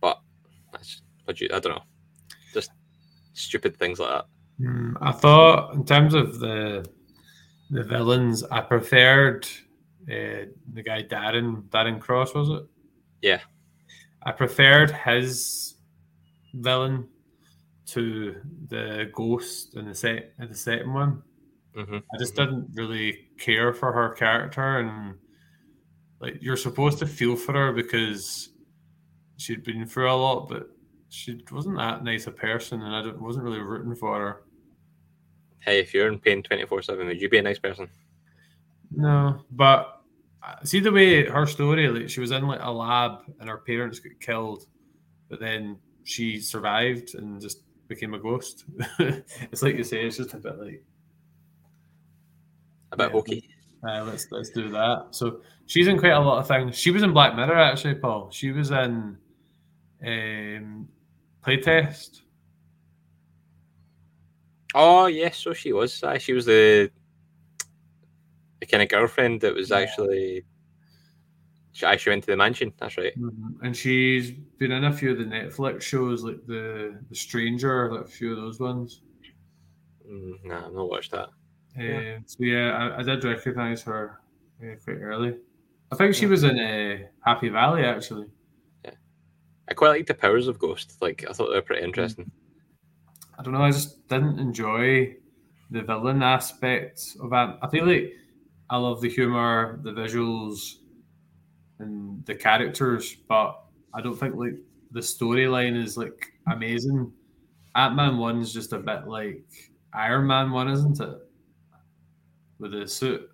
[0.00, 0.20] but
[0.72, 1.82] that's what you, I don't know,
[2.52, 2.70] just
[3.32, 4.26] stupid things like that.
[4.60, 6.84] Mm, I thought, in terms of the
[7.70, 9.46] the villains, I preferred
[10.10, 12.34] uh, the guy Darren Darren Cross.
[12.34, 12.66] Was it?
[13.22, 13.40] Yeah.
[14.22, 15.76] I preferred his
[16.54, 17.08] villain
[17.86, 18.36] to
[18.68, 21.22] the ghost in the set in the second one.
[21.74, 25.16] hmm I just didn't really care for her character, and
[26.20, 28.50] like you're supposed to feel for her because
[29.38, 30.68] she'd been through a lot, but
[31.08, 34.42] she wasn't that nice a person, and I don't- wasn't really rooting for her.
[35.60, 37.88] Hey, if you're in pain twenty four seven, would you be a nice person?
[38.90, 39.99] No, but
[40.64, 43.98] see the way her story, like she was in like a lab and her parents
[44.00, 44.66] got killed,
[45.28, 48.64] but then she survived and just became a ghost.
[48.98, 50.82] it's like you say, it's just a bit like
[52.92, 53.12] A bit Yeah.
[53.12, 53.48] hokey.
[53.88, 55.08] uh, let's let's do that.
[55.10, 56.76] So she's in quite a lot of things.
[56.78, 58.30] She was in Black Mirror actually, Paul.
[58.30, 59.16] She was in
[60.06, 60.88] um,
[61.44, 62.22] Playtest.
[64.74, 66.02] Oh yes, so she was.
[66.04, 66.90] Aye, she was the
[68.60, 69.78] the kind of girlfriend that was Yeah.
[69.78, 70.44] actually.
[71.72, 72.72] She actually went to the mansion.
[72.78, 73.12] That's right.
[73.62, 78.04] And she's been in a few of the Netflix shows, like the the Stranger, like
[78.06, 79.02] a few of those ones.
[80.06, 81.28] Mm, nah, I've not watched that.
[81.78, 84.20] Uh, so yeah, I, I did recognise her
[84.60, 85.36] uh, quite early.
[85.92, 86.30] I think she Yeah.
[86.30, 88.26] was in uh, Happy Valley actually.
[88.84, 88.90] Yeah,
[89.68, 91.00] I quite like the powers of Ghost.
[91.00, 92.30] Like I thought they were pretty interesting.
[93.38, 93.62] I don't know.
[93.62, 95.16] I just didn't enjoy
[95.70, 97.58] the villain aspect of that.
[97.62, 98.12] I feel like
[98.70, 100.76] I love the humor, the visuals,
[101.80, 103.60] and the characters, but
[103.92, 104.54] I don't think like
[104.92, 107.12] the storyline is like amazing.
[107.74, 109.44] Ant Man one is just a bit like
[109.92, 111.18] Iron Man one, isn't it?
[112.60, 113.28] With the suit.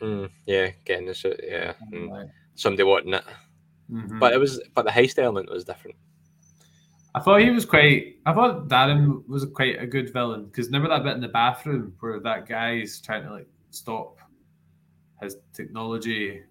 [0.00, 1.40] Mm, yeah, getting the suit.
[1.42, 3.24] Yeah, Like, somebody wanting it,
[3.90, 4.20] mhm.
[4.20, 5.96] but it was but the heist element was different.
[7.14, 8.18] I thought he was quite.
[8.24, 11.94] I thought Darren was quite a good villain because remember that bit in the bathroom
[11.98, 14.18] where that guy's trying to like stop
[15.22, 16.42] his technology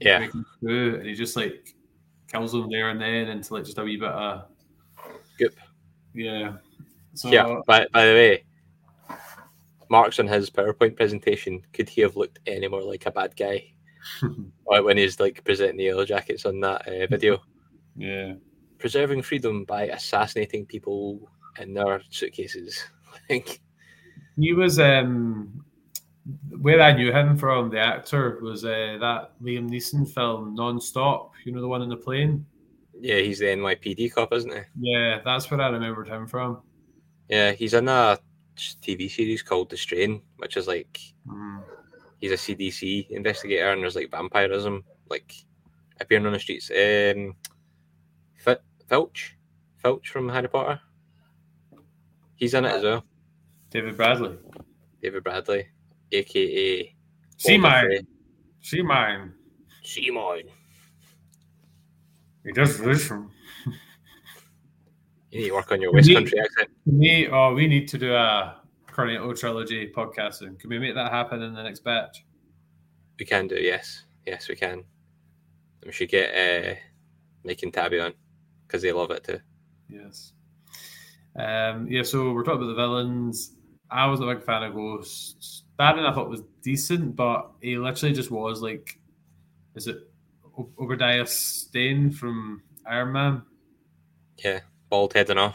[0.00, 1.74] Yeah, breaking through, and he just like
[2.30, 4.46] kills him there and then into like just a wee bit of
[5.38, 5.54] Goop.
[6.14, 6.56] Yeah.
[7.14, 7.60] So yeah.
[7.66, 8.44] By by the way,
[9.90, 13.72] Marks on his PowerPoint presentation, could he have looked any more like a bad guy?
[14.64, 17.42] When he's like presenting the yellow jackets on that uh, video,
[17.94, 18.32] yeah.
[18.78, 21.30] preserving freedom by assassinating people
[21.60, 22.82] in their suitcases.
[23.28, 23.60] Like,
[24.38, 25.62] He was um
[26.60, 31.52] where I knew him from, the actor, was uh, that Liam Neeson film Non-Stop, you
[31.52, 32.46] know the one in the plane?
[33.00, 34.60] yeah, he's the NYPD cop, isn't he?
[34.92, 36.60] Yeah, that's where I remembered him from.
[37.28, 38.18] Yeah, he's in a
[38.56, 41.62] TV series called The Strain, which is like Mm.
[42.20, 45.32] he's a CDC investigator, and there's like vampirism, like
[46.00, 46.70] appearing on the streets.
[46.70, 47.34] Um,
[48.38, 48.58] Fi-
[48.88, 49.36] Filch,
[49.78, 50.80] Filch from Harry Potter.
[52.36, 53.04] He's in it as well.
[53.70, 54.36] David Bradley.
[55.02, 55.66] David Bradley,
[56.12, 56.94] aka
[57.36, 57.86] See Walder mine.
[57.86, 58.06] Frey.
[58.60, 59.32] See mine.
[59.82, 60.44] Simon.
[62.44, 63.30] He does listen.
[65.30, 66.70] You need to work on your West Me- Country accent.
[66.86, 70.56] Me, oh, we need to do a Cornetto trilogy podcast soon.
[70.56, 72.24] Can we make that happen in the next batch?
[73.18, 74.84] We can do, yes, yes, we can.
[75.84, 76.74] We should get uh,
[77.44, 78.12] Mike and Tabby on
[78.66, 79.40] because they love it too.
[79.88, 80.32] Yes.
[81.34, 83.56] Um, yeah, so we're talking about the villains.
[83.90, 85.61] I was a big fan of Ghost.
[85.78, 88.98] Darren I thought was decent, but he literally just was like,
[89.74, 90.08] is it
[90.58, 93.42] O- Obadiah Stane from Iron Man?
[94.38, 94.60] Yeah,
[94.90, 95.54] bald head and all.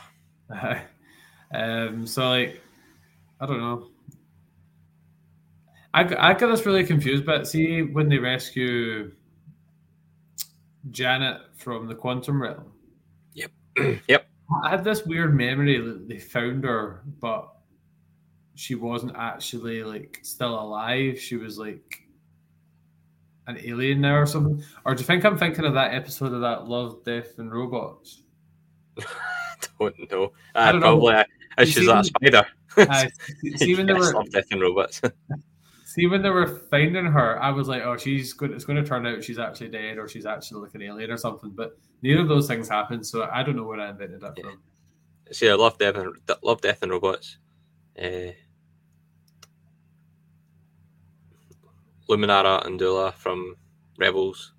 [1.54, 2.62] um, so like,
[3.40, 3.90] I don't know.
[5.94, 9.12] I, I got this really confused, but see when they rescue
[10.92, 12.72] Janet from the quantum realm.
[13.34, 13.52] Yep.
[14.08, 14.28] yep.
[14.64, 17.50] I had this weird memory that they found her, but
[18.58, 21.20] she wasn't actually like still alive.
[21.20, 22.02] She was like
[23.46, 24.64] an alien now or something.
[24.84, 28.24] Or do you think I'm thinking of that episode of that Love, Death, and Robots?
[29.80, 30.32] don't know.
[30.56, 30.98] I Uh, don't know.
[30.98, 31.14] probably.
[31.14, 31.24] Uh,
[31.60, 32.48] it's You just that spider.
[32.78, 33.06] Uh,
[33.58, 35.02] see when they Yes, were love death and robots.
[35.86, 38.52] see when they were finding her, I was like, oh, she's good.
[38.52, 41.18] It's going to turn out she's actually dead or she's actually like an alien or
[41.18, 41.52] something.
[41.52, 44.44] But neither of those things happened, so I don't know where I invented that Yeah.
[44.44, 44.62] from.
[45.32, 47.38] See, I love death and love death and robots.
[48.02, 48.32] Uh,
[52.10, 53.56] Luminara and Dula from
[53.98, 54.54] Rebels,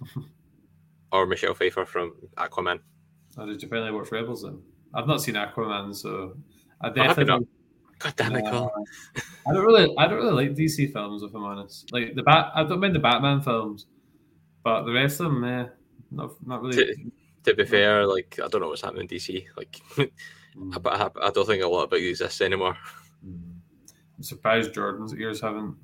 [1.12, 2.80] or Michelle Pfeiffer from Aquaman.
[3.36, 4.60] Oh, did you finally watch Rebels then?
[4.94, 6.36] I've not seen Aquaman, so
[6.80, 7.24] I definitely.
[7.24, 7.42] not?
[7.98, 8.84] God damn it, Uh, Colin.
[9.48, 11.92] I don't really, I don't really like DC films, if I'm honest.
[11.92, 13.86] Like the bat, I don't mind the Batman films,
[14.62, 15.66] but the rest of them, eh,
[16.10, 17.10] not, not really.
[17.44, 19.44] To be fair, like I don't know what's happening in DC.
[19.56, 19.80] Like,
[20.56, 20.80] Mm.
[20.80, 22.76] but I, I don't think a lot of it exists anymore.
[23.24, 25.74] I'm surprised Jordan's ears haven't.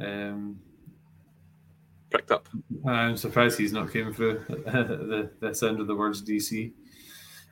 [0.00, 0.60] Um,
[2.10, 2.48] Pricked up.
[2.86, 6.72] I'm surprised he's not came through the the sound of the words DC.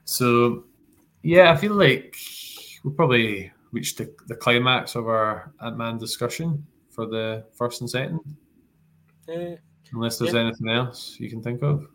[0.05, 0.64] So,
[1.22, 2.16] yeah, I feel like
[2.82, 7.90] we'll probably reached the, the climax of our Ant Man discussion for the first and
[7.90, 8.20] second.
[9.28, 9.57] Eh,
[9.92, 10.40] Unless there's Yeah.
[10.40, 11.86] anything else you can think of.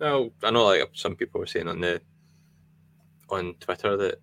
[0.00, 2.02] well, I know like some people were saying on the
[3.30, 4.20] on Twitter that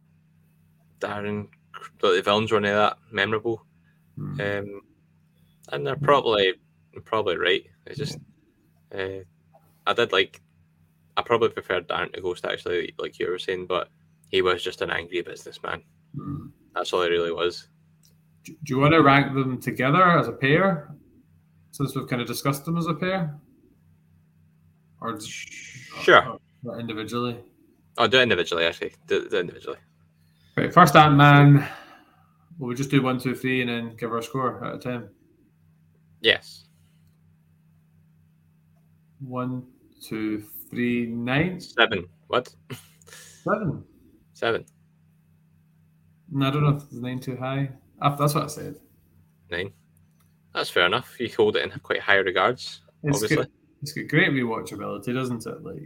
[0.99, 1.47] Darren
[2.01, 3.65] that the villains weren't that memorable.
[4.19, 4.81] Um,
[5.69, 6.53] and they're probably
[7.05, 7.63] probably right.
[7.85, 8.17] It's just
[8.93, 9.23] uh,
[9.85, 10.41] I did like
[11.15, 13.89] I probably preferred Darren to Ghost actually, like you were saying, but
[14.29, 15.81] he was just an angry businessman.
[16.15, 16.47] Hmm.
[16.75, 17.67] That's all he really was.
[18.43, 20.93] Do you want to rank them together as a pair?
[21.71, 23.35] Since we've kind of discussed them as a pair?
[25.01, 25.19] Or,
[26.01, 26.37] Sure.
[26.63, 27.37] or individually?
[27.97, 28.93] I'll do it individually actually.
[29.07, 29.77] Do, do it individually.
[30.55, 31.67] Right, first Ant Man.
[32.57, 35.09] Will we just do one, two, three, and then give our score out of ten?
[36.21, 36.65] Yes.
[39.19, 39.63] One,
[40.03, 42.05] two, three, nine, Seven.
[42.27, 42.53] What?
[43.43, 43.83] seven.
[44.33, 44.65] Seven.
[46.31, 47.69] No, I don't know if it's nine too high.
[48.01, 48.75] Ah, That's what I said.
[49.49, 49.71] Nine.
[50.53, 51.15] That's fair enough.
[51.19, 53.37] You hold it in quite high regards, It's obviously.
[53.37, 53.51] good.
[53.81, 55.63] It's got great rewatchability, doesn't it?
[55.63, 55.83] Like,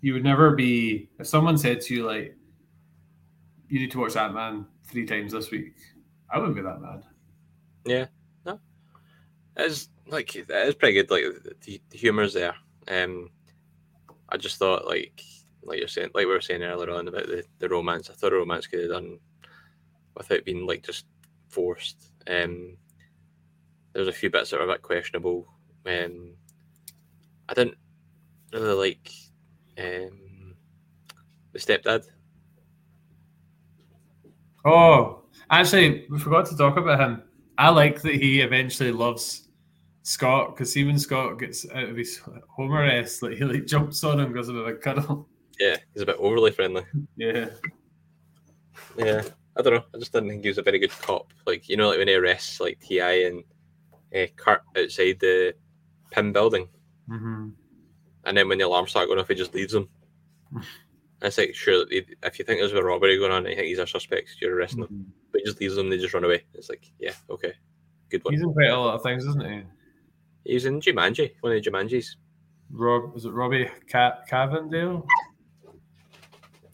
[0.00, 2.34] you would never be if someone said to you like,
[3.68, 5.74] "You need to watch Ant Man three times this week."
[6.30, 7.02] I wouldn't be that mad.
[7.84, 8.06] Yeah,
[9.56, 11.10] it's like it's pretty good.
[11.10, 11.24] Like
[11.64, 12.54] the, the humor's there.
[12.88, 13.30] Um,
[14.28, 15.22] I just thought like
[15.62, 18.10] like you're saying, like we were saying earlier on about the, the romance.
[18.10, 19.18] I thought a romance could have done
[20.16, 21.06] without being like just
[21.48, 22.12] forced.
[22.28, 22.76] Um,
[23.92, 25.46] there's a few bits that are a bit questionable.
[25.86, 26.34] Um,
[27.48, 27.76] I didn't
[28.52, 29.10] really like
[29.78, 30.54] um,
[31.52, 32.04] the stepdad.
[34.64, 37.22] Oh, actually, we forgot to talk about him.
[37.56, 39.45] I like that he eventually loves
[40.06, 44.04] Scott because see when Scott gets out of his home arrest, like he like jumps
[44.04, 45.28] on him, a bit of a cuddle.
[45.58, 46.84] Yeah, he's a bit overly friendly.
[47.16, 47.46] Yeah,
[48.96, 49.22] Yeah,
[49.58, 49.84] I don't know.
[49.92, 51.32] I just didn't think he was a very good cop.
[51.44, 53.42] Like you know, like when he arrests like Ti and
[54.14, 55.54] uh, Kurt outside the
[56.12, 56.68] Pym building,
[57.10, 57.48] mm-hmm.
[58.26, 59.88] and then when the alarm starts going off, he just leaves them.
[61.22, 63.78] It's like sure, if you think there's a robbery going on, and you think he's
[63.78, 64.90] a suspect, you're arresting them.
[64.90, 65.10] Mm-hmm.
[65.32, 66.44] But he just leaves them, they just run away.
[66.52, 67.54] It's like, yeah, okay,
[68.10, 68.34] good one.
[68.34, 69.62] he's in quite a lot of things, isn't he?
[70.46, 72.16] He's in Jumanji, one of the Jumanjis,
[72.70, 75.06] Rob, is it Robbie Ca- Cavendale?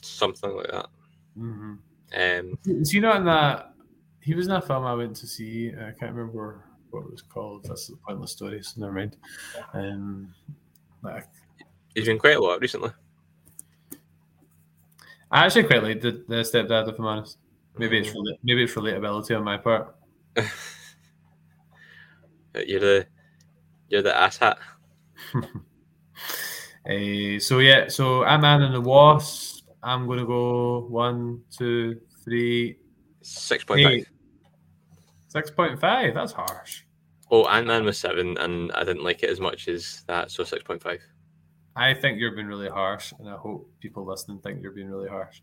[0.03, 0.87] something like that.
[1.39, 1.75] Mm-hmm.
[2.15, 3.73] Um, Is he not in that?
[4.21, 5.71] He was in that film I went to see.
[5.71, 7.65] I can't remember what it was called.
[7.65, 8.63] That's a pointless story.
[8.63, 9.17] So never mind.
[9.73, 10.35] Um,
[11.03, 11.27] like,
[11.95, 12.91] he's been quite a lot recently.
[15.31, 17.39] I actually quite like the, the stepdad, if I'm honest.
[17.79, 19.97] Maybe it's maybe it's relatability on my part.
[22.55, 23.07] You're the
[23.93, 24.59] you're the ass hat.
[25.35, 25.39] Uh,
[27.39, 29.67] so yeah, so Ant Man and the Wasp.
[29.83, 32.79] I'm gonna go one, two, three,
[33.21, 34.07] six point five.
[35.29, 36.15] Six point five.
[36.15, 36.83] That's harsh.
[37.31, 40.43] Oh, Ant Man was seven, and I didn't like it as much as that, so
[40.43, 41.01] six point five.
[41.77, 45.09] I think you're being really harsh, and I hope people listening think you're being really
[45.09, 45.41] harsh.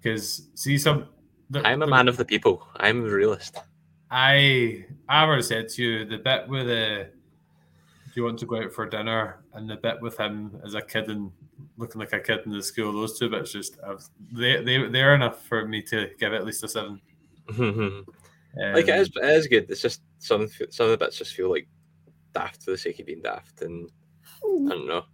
[0.00, 1.08] Because see, some
[1.50, 2.66] the- I'm a the- man of the people.
[2.76, 3.56] I'm a realist.
[4.10, 7.10] I I already said to you the bit with the
[8.16, 11.08] you want to go out for dinner and the bit with him as a kid
[11.10, 11.30] and
[11.76, 12.92] looking like a kid in the school.
[12.92, 13.78] Those two bits just
[14.32, 17.00] they they they're enough for me to give it at least a seven.
[18.56, 19.70] like Um, it is, it is good.
[19.70, 21.68] It's just some some of the bits just feel like
[22.32, 23.90] daft for the sake of being daft, and
[24.44, 25.04] I don't know.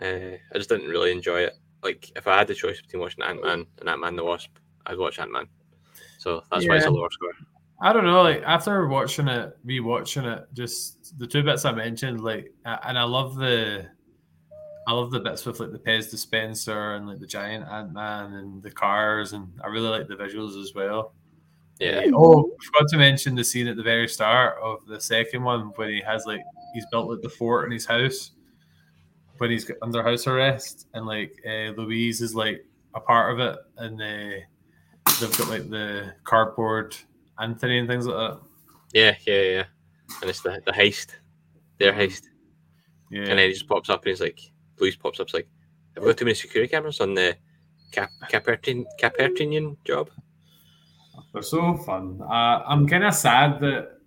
[0.00, 1.54] Uh, I just didn't really enjoy it.
[1.82, 4.50] Like if I had the choice between watching Ant Man and Ant Man the Wasp,
[4.86, 5.46] I'd watch Ant Man.
[6.18, 7.32] So that's why it's a lower score.
[7.82, 8.22] I don't know.
[8.22, 13.02] Like after watching it, rewatching it, just the two bits I mentioned, like, and I
[13.02, 13.86] love the,
[14.86, 18.34] I love the bits with like the Pez dispenser and like the giant Ant Man
[18.34, 21.12] and the cars, and I really like the visuals as well.
[21.80, 25.42] Yeah, Oh, I forgot to mention the scene at the very start of the second
[25.42, 26.42] one when he has like
[26.74, 28.30] he's built like the fort in his house
[29.38, 32.64] when he's under house arrest, and like uh, Luis is like
[32.94, 34.38] a part of it, and uh,
[35.20, 36.94] they've got like the cardboard
[37.40, 38.40] Anthony and things like that.
[38.92, 39.64] yeah, yeah, yeah.
[40.20, 41.16] And it's the the heist,
[41.78, 42.24] their heist,
[43.10, 44.40] Yeah, and then he just pops up and he's like,
[44.76, 45.48] police pops up, it's like,
[45.94, 47.36] have we got too many security cameras on the
[47.92, 50.10] Cap Capertin Capertinian job?
[51.32, 52.20] they're so fun.
[52.22, 53.98] Uh, I'm kind of sad that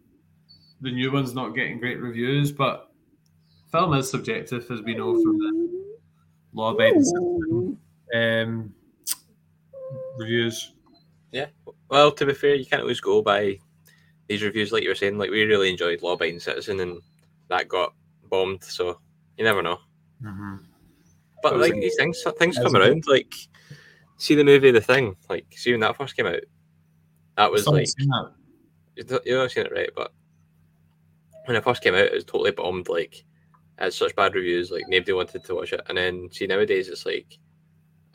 [0.81, 2.91] the new one's not getting great reviews, but
[3.71, 5.69] film is subjective, as we know from the
[6.53, 7.77] law-abiding citizen,
[8.13, 8.73] um,
[10.17, 10.73] reviews.
[11.95, 13.57] Well, to be fair, you can't always go by
[14.27, 15.17] these reviews, like you were saying.
[15.17, 17.01] Like we really enjoyed Law Abiding Citizen, and
[17.47, 17.93] that got
[18.29, 18.65] bombed.
[18.65, 18.99] So
[19.37, 19.79] you never know.
[20.21, 20.57] Mm-hmm.
[21.41, 23.05] But That like these things, things come around.
[23.07, 23.33] Like
[24.17, 25.15] see the movie The Thing.
[25.29, 26.41] Like see when that first came out,
[27.37, 27.87] that was like
[28.97, 30.11] you know seen it right, but
[31.45, 32.89] when it first came out, it was totally bombed.
[32.89, 34.69] Like it had such bad reviews.
[34.69, 35.79] Like nobody wanted to watch it.
[35.87, 37.37] And then see nowadays, it's like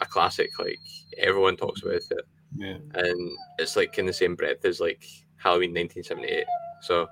[0.00, 0.50] a classic.
[0.58, 0.76] Like
[1.16, 2.26] everyone talks about it.
[2.56, 2.76] Yeah.
[2.94, 6.44] and it's like in the same breath as like Halloween 1978.
[6.82, 7.08] So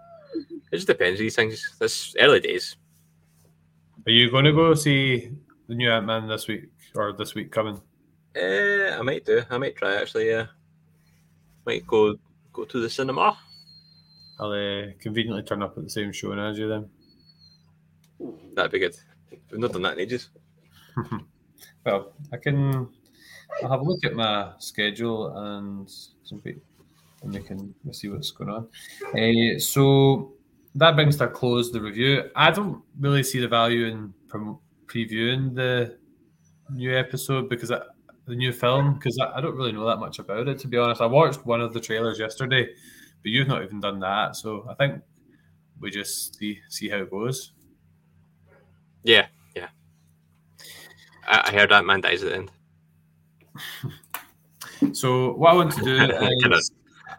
[0.71, 1.19] it just depends.
[1.19, 1.77] These things.
[1.79, 2.77] This early days.
[4.07, 5.31] Are you going to go see
[5.69, 6.65] the new Ant Man this week
[6.95, 7.81] or this week coming?
[8.35, 9.43] Eh, I might do.
[9.51, 10.29] I might try actually.
[10.31, 10.47] Yeah,
[11.67, 12.17] might go
[12.53, 13.39] go to the cinema.
[14.41, 16.89] I'll uh, conveniently turn up at the same show and as you then.
[18.55, 18.97] That'd be good.
[19.51, 20.31] We've not done that in ages.
[21.85, 22.89] Well, I can.
[23.63, 25.91] I'll have a look at my schedule and
[27.23, 28.69] and we can see what's going on.
[29.19, 30.33] Uh, so
[30.75, 32.31] that brings to a close the review.
[32.37, 35.99] I don't really see the value in prom- previewing the
[36.71, 37.81] new episode because I,
[38.27, 40.77] the new film because I, I don't really know that much about it to be
[40.77, 41.01] honest.
[41.01, 44.37] I watched one of the trailers yesterday, but you've not even done that.
[44.37, 45.03] So I think
[45.81, 47.53] we just see see how it goes.
[49.03, 49.27] Yeah,
[49.57, 49.69] yeah.
[51.27, 52.51] I, I heard that man dies at the end.
[54.93, 55.97] So what I want to do
[56.55, 56.71] is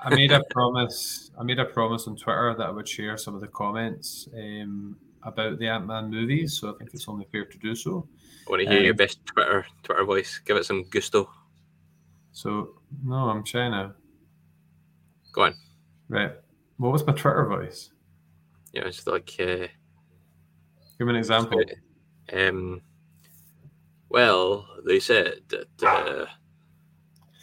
[0.02, 1.32] I made a promise.
[1.38, 4.96] I made a promise on Twitter that I would share some of the comments um,
[5.24, 6.54] about the Ant Man movies.
[6.60, 8.08] So I think it's only fair to do so.
[8.48, 10.40] I want to hear Um, your best Twitter Twitter voice.
[10.46, 11.30] Give it some gusto.
[12.32, 13.94] So no, I'm trying to.
[15.34, 15.56] Go on.
[16.08, 16.32] Right.
[16.78, 17.92] What was my Twitter voice?
[18.74, 19.68] Yeah, it's like uh,
[20.98, 21.62] Give me an example.
[22.34, 22.82] um.
[24.10, 26.26] Well, they said that uh,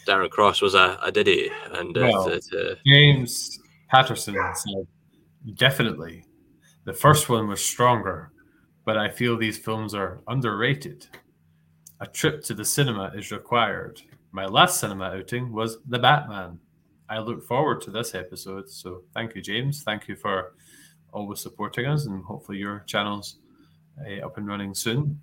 [0.06, 2.24] Darren Cross was a, a diddy, and uh, Well.
[2.24, 3.58] that, uh, James
[3.88, 4.86] Patterson said,
[5.54, 6.24] definitely.
[6.84, 8.30] The first one was stronger,
[8.84, 11.06] but I feel these films are underrated.
[12.00, 14.02] A trip to the cinema is required.
[14.32, 16.58] My last cinema outing was The Batman.
[17.08, 18.68] I look forward to this episode.
[18.68, 19.82] So thank you, James.
[19.82, 20.54] Thank you for
[21.12, 23.38] always supporting us, and hopefully your channel's
[24.04, 25.20] uh, up and running soon.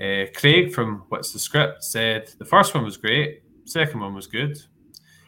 [0.00, 4.26] Uh, Craig from What's the Script said the first one was great, second one was
[4.26, 4.58] good.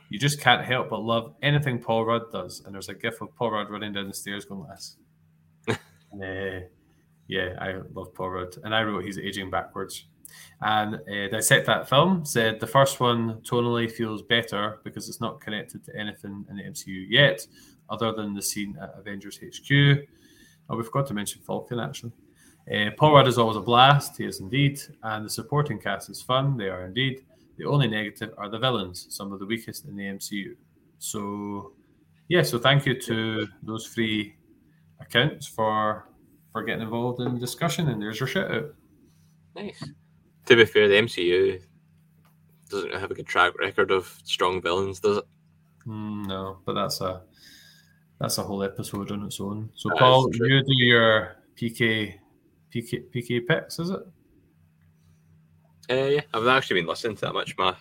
[0.09, 2.63] You just can't help but love anything Paul Rudd does.
[2.65, 4.97] And there's a gif of Paul Rudd running down the stairs going like this.
[6.23, 6.67] uh,
[7.27, 8.57] yeah, I love Paul Rudd.
[8.63, 10.07] And I wrote he's aging backwards.
[10.61, 15.41] And uh, Dissect That Film said the first one tonally feels better because it's not
[15.41, 17.47] connected to anything in the MCU yet,
[17.89, 20.07] other than the scene at Avengers HQ.
[20.69, 22.13] Oh, we forgot to mention Falcon actually.
[22.73, 24.17] Uh, Paul Rudd is always a blast.
[24.17, 24.81] He is indeed.
[25.03, 26.57] And the supporting cast is fun.
[26.57, 27.25] They are indeed.
[27.59, 30.57] The only negative are the villains, some of the weakest in the MCU.
[30.99, 31.73] So,
[32.29, 34.37] yeah, so thank you to those three
[35.01, 36.09] accounts for
[36.53, 37.89] for getting involved in the discussion.
[37.89, 38.75] And there's your shout out.
[39.55, 39.83] nice.
[40.47, 41.61] To be fair, the MCU
[42.69, 45.25] doesn't have a good track record of strong villains, does it?
[45.87, 47.23] Mm, no, but that's a
[48.21, 49.71] that's a whole episode on its own.
[49.75, 52.19] So, That is Paul, you do your PK
[52.75, 54.01] PK PK picks, is it?
[55.89, 57.57] Uh, yeah, I've actually been listening to that much.
[57.57, 57.75] My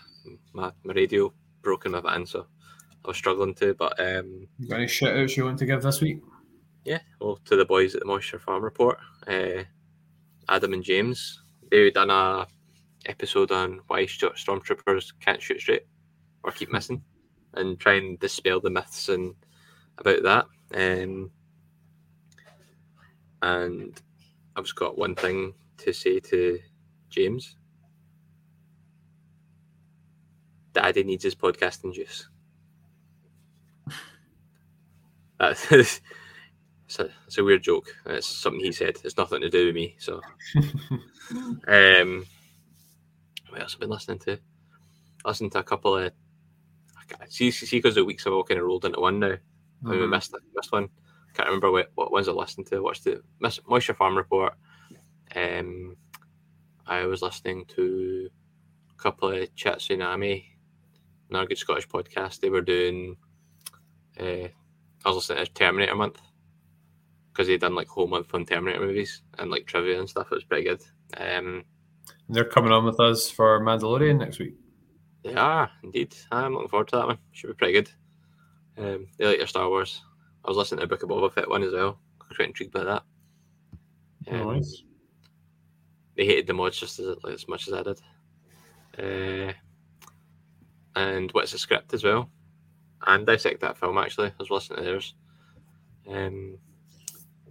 [0.54, 2.46] my, my radio broken my van, so
[3.04, 3.74] I was struggling to.
[3.74, 6.22] But um, You got any shout outs you want to give this week?
[6.84, 9.64] yeah, well, to the boys at the Moisture Farm Report, uh,
[10.50, 12.46] Adam and James, They've done a
[13.08, 15.86] episode on why st- stormtroopers can't shoot straight
[16.44, 17.04] or keep missing,
[17.56, 19.34] and try and dispel the myths and
[19.98, 20.46] about that.
[20.76, 21.32] Um,
[23.42, 24.00] and
[24.56, 26.60] I've just got one thing to say to
[27.10, 27.56] James.
[30.74, 32.28] Daddy needs his podcasting juice.
[35.40, 36.02] That's it's
[37.00, 37.94] a, it's a weird joke.
[38.06, 38.98] It's something he said.
[39.04, 39.96] It's nothing to do with me.
[40.00, 40.22] So,
[41.68, 42.26] um,
[43.50, 44.40] what else have I been listening to?
[45.26, 46.12] I listened to a couple of.
[47.20, 49.28] I See, see, because the weeks have all kind of rolled into one now.
[49.82, 50.10] and we Mhm.
[50.10, 50.90] missed missed one.
[51.36, 52.82] Can't remember what, what ones I listened to.
[52.82, 53.22] Watched the
[53.68, 54.54] Moisture Farm Report.
[55.36, 55.98] Um,
[56.88, 58.30] I was listening to
[58.92, 60.46] a couple of Chat Tsunami,
[61.30, 62.40] another good Scottish podcast.
[62.40, 63.18] They were doing.
[64.20, 64.48] Uh,
[65.04, 66.22] I was listening to Terminator Month
[67.34, 70.28] because they done like whole month on Terminator movies and like trivia and stuff.
[70.32, 70.82] It was pretty good.
[71.18, 71.66] Um,
[72.30, 74.56] They're coming on with us for Mandalorian next week.
[75.24, 76.16] they are indeed.
[76.32, 77.18] I'm looking forward to that one.
[77.34, 77.90] Should be pretty good.
[78.78, 80.02] Um, they like your Star Wars.
[80.46, 82.00] I was listening to the Book of Boba Fett one as well.
[82.20, 83.04] Quite intrigued by that.
[84.30, 84.84] Um, Nice.
[86.16, 88.02] They hated the mods just as, like, as much as I did.
[88.98, 89.54] Uh,
[90.96, 92.30] and what's the script as well?
[93.06, 94.28] And dissect that film actually.
[94.30, 95.16] I was listening to theirs.
[96.10, 96.58] Um,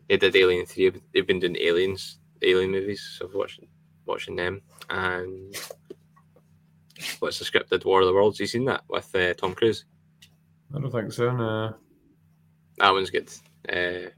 [0.08, 0.92] they did Alien Three.
[1.12, 3.16] They've been doing Aliens, Alien movies.
[3.18, 3.60] So I've watched
[4.06, 4.62] watching them.
[4.88, 5.54] And
[7.18, 7.70] what's the script?
[7.70, 8.40] Did War of the Worlds?
[8.40, 9.84] You seen that with uh, Tom Cruise?
[10.74, 11.36] I don't think so.
[11.36, 11.74] No.
[12.78, 13.30] That one's good.
[13.68, 14.10] Uh,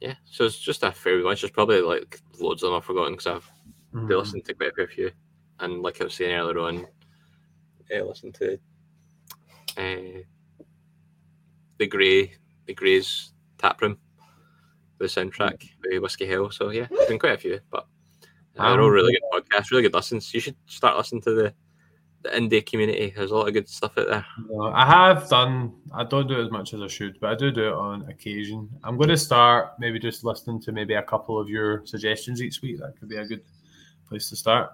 [0.00, 1.42] yeah, so it's just a fair bunch.
[1.42, 3.50] There's probably like loads of them I've forgotten because I've
[3.94, 4.08] Mhm.
[4.08, 5.10] they listened to quite a fair few.
[5.58, 6.86] And like I was saying earlier on,
[7.94, 8.54] I listened to
[9.76, 10.22] uh,
[11.78, 12.32] the Grey,
[12.66, 13.98] the Grey's Tap Room,
[14.98, 16.50] the soundtrack, with Whiskey Hill.
[16.50, 17.86] So yeah, there's been quite a few, but
[18.58, 20.32] uh, they're all Um, really good podcasts, really good listens.
[20.32, 21.54] You should start listening to the
[22.22, 23.12] the indie community.
[23.16, 24.26] There's a lot of good stuff out there.
[24.48, 25.72] No, I have done.
[25.94, 28.08] I don't do it as much as I should, but I do do it on
[28.10, 28.68] occasion.
[28.84, 32.60] I'm going to start maybe just listening to maybe a couple of your suggestions each
[32.62, 32.78] week.
[32.78, 33.42] That could be a good
[34.08, 34.70] place to start.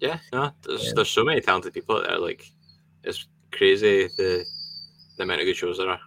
[0.00, 0.92] Yeah, no, there's Yeah.
[0.96, 2.18] there's so many talented people out there.
[2.18, 2.50] Like
[3.04, 4.44] it's crazy the
[5.16, 6.00] the amount of good shows there are.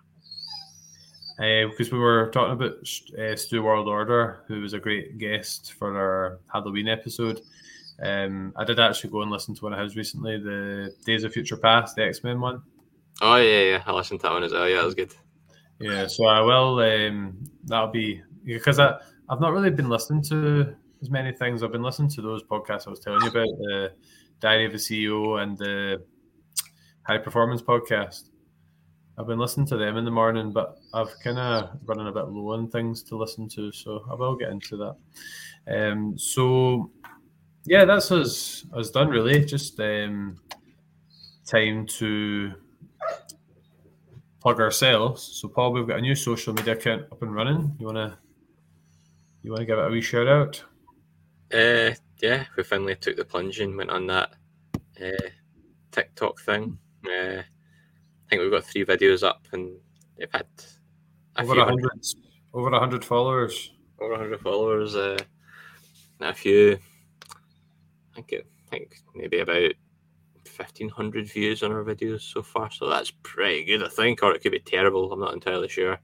[1.40, 2.74] Uh, because we were talking about
[3.18, 7.40] uh, Stu World Order, who was a great guest for our Halloween episode.
[8.02, 11.34] Um, I did actually go and listen to one of his recently, the Days of
[11.34, 12.62] Future Past, the X Men one.
[13.22, 14.70] Oh yeah, yeah, I listened to that one as well.
[14.70, 15.14] Yeah, that was good.
[15.80, 16.80] Yeah, so I will.
[16.80, 18.98] Um, that'll be because I
[19.30, 21.62] I've not really been listening to as many things.
[21.62, 23.92] I've been listening to those podcasts I was telling you about, the
[24.40, 26.02] Diary of a CEO and the
[27.04, 28.30] High Performance podcast.
[29.18, 32.30] I've been listening to them in the morning, but I've kind of running a bit
[32.30, 34.96] low on things to listen to, so I will get into that.
[35.92, 36.90] Um, so
[37.66, 39.44] yeah, that's us us done really.
[39.46, 40.38] Just um,
[41.46, 42.54] time to
[44.40, 45.22] plug ourselves.
[45.22, 47.76] So Paul, we've got a new social media account up and running.
[47.80, 48.18] You wanna
[49.44, 50.64] you wanna give it a wee shout out?
[51.54, 51.92] Uh,
[52.22, 54.32] yeah, we finally took the plunge and went on that
[55.02, 55.30] uh,
[55.92, 56.78] TikTok thing.
[57.06, 59.76] Uh, I think we've got three videos up and
[60.18, 60.46] they've had
[61.36, 61.92] a over a hundred
[62.54, 63.72] over a hundred followers.
[64.00, 64.96] Over a hundred followers.
[64.96, 65.18] Uh,
[66.22, 66.80] a few.
[68.20, 69.72] I think it, I think maybe about
[70.46, 72.70] fifteen hundred views on our videos so far.
[72.72, 74.22] So that's pretty good, I think.
[74.22, 75.12] Or it could be terrible.
[75.12, 76.00] I'm not entirely sure.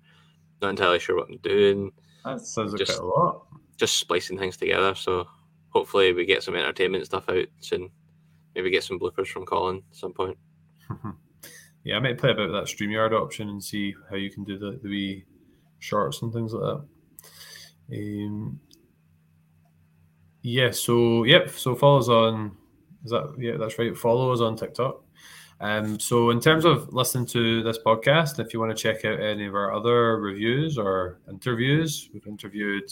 [0.61, 1.91] Not entirely sure what I'm doing.
[2.23, 3.45] That sounds just, a lot.
[3.77, 4.95] Just splicing things together.
[4.95, 5.27] So
[5.69, 7.89] hopefully we get some entertainment stuff out soon.
[8.55, 10.37] Maybe get some bloopers from Colin at some point.
[11.83, 14.79] yeah, I might play about that StreamYard option and see how you can do the,
[14.81, 15.25] the wee
[15.79, 16.63] shorts and things like
[17.91, 17.97] that.
[17.97, 18.59] Um,
[20.45, 22.55] yeah, so yep, so follow us on
[23.03, 23.97] is that yeah, that's right.
[23.97, 25.03] Follow us on TikTok.
[25.59, 29.19] Um, so in terms of listening to this podcast, if you want to check out
[29.19, 32.83] any of our other reviews or interviews, we've interviewed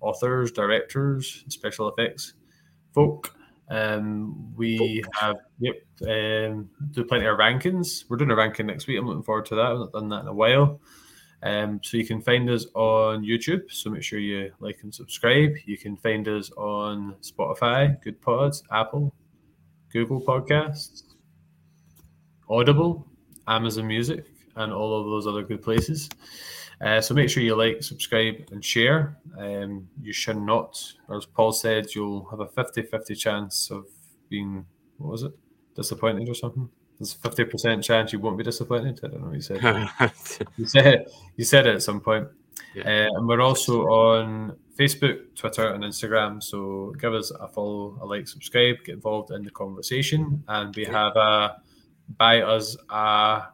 [0.00, 2.34] authors, directors, special effects
[2.92, 3.34] folk.
[3.68, 8.04] Um, we have yep, um, do plenty of rankings.
[8.08, 8.98] We're doing a ranking next week.
[8.98, 9.66] I'm looking forward to that.
[9.66, 10.80] I've not done that in a while.
[11.42, 13.70] Um, so you can find us on YouTube.
[13.70, 15.54] So make sure you like and subscribe.
[15.64, 19.12] You can find us on Spotify, Good Pods, Apple,
[19.92, 21.02] Google Podcasts,
[22.48, 23.06] Audible,
[23.48, 24.26] Amazon Music,
[24.56, 26.08] and all of those other good places.
[26.80, 29.18] Uh, so make sure you like, subscribe, and share.
[29.38, 30.80] Um, you should not,
[31.14, 33.86] as Paul said, you'll have a 50 50 chance of
[34.28, 34.64] being,
[34.98, 35.32] what was it,
[35.76, 36.68] disappointed or something?
[37.02, 39.00] There's a 50% chance you won't be disappointed.
[39.02, 39.60] I don't know what you said.
[40.56, 42.28] you, said you said it at some point.
[42.76, 42.84] Yeah.
[42.84, 46.40] Uh, and we're also on Facebook, Twitter, and Instagram.
[46.40, 50.44] So give us a follow, a like, subscribe, get involved in the conversation.
[50.46, 51.56] And we have a
[52.18, 53.48] buy us a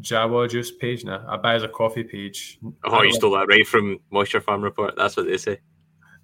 [0.00, 1.24] Jawa juice page now.
[1.28, 2.58] I buy as a coffee page.
[2.82, 4.94] Oh, you stole that right from Moisture Farm Report.
[4.96, 5.60] That's what they say.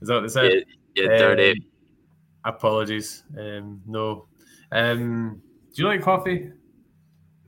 [0.01, 0.65] Is that what they say?
[0.97, 1.51] Yeah, yeah dirty.
[1.53, 1.57] Um,
[2.45, 3.23] apologies.
[3.39, 4.27] Um, no.
[4.73, 5.41] Um,
[5.73, 6.51] do you like coffee?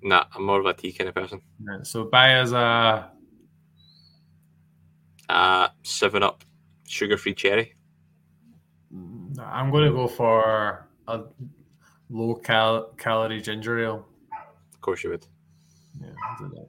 [0.02, 1.40] Nah, I'm more of a tea kind of person.
[1.66, 3.10] Yeah, so buy as a
[5.28, 6.44] uh, Seven Up
[6.86, 7.74] sugar free cherry.
[9.38, 11.22] I'm going to go for a
[12.10, 14.06] low cal- calorie ginger ale.
[14.72, 15.26] Of course, you would.
[16.00, 16.68] Yeah, do that.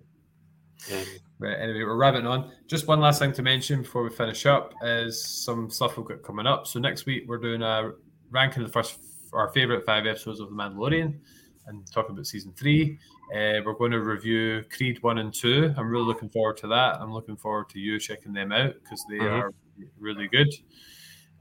[0.93, 1.05] Um,
[1.39, 2.51] right, anyway, we're rabbiting on.
[2.67, 6.23] Just one last thing to mention before we finish up is some stuff we've got
[6.23, 6.67] coming up.
[6.67, 7.91] So next week we're doing a
[8.31, 8.99] ranking of the first
[9.33, 11.19] our favorite five episodes of The Mandalorian
[11.67, 12.97] and talking about season three.
[13.33, 15.73] Uh, we're going to review Creed one and two.
[15.77, 17.01] I'm really looking forward to that.
[17.01, 19.41] I'm looking forward to you checking them out because they mm-hmm.
[19.41, 19.53] are
[19.99, 20.53] really good.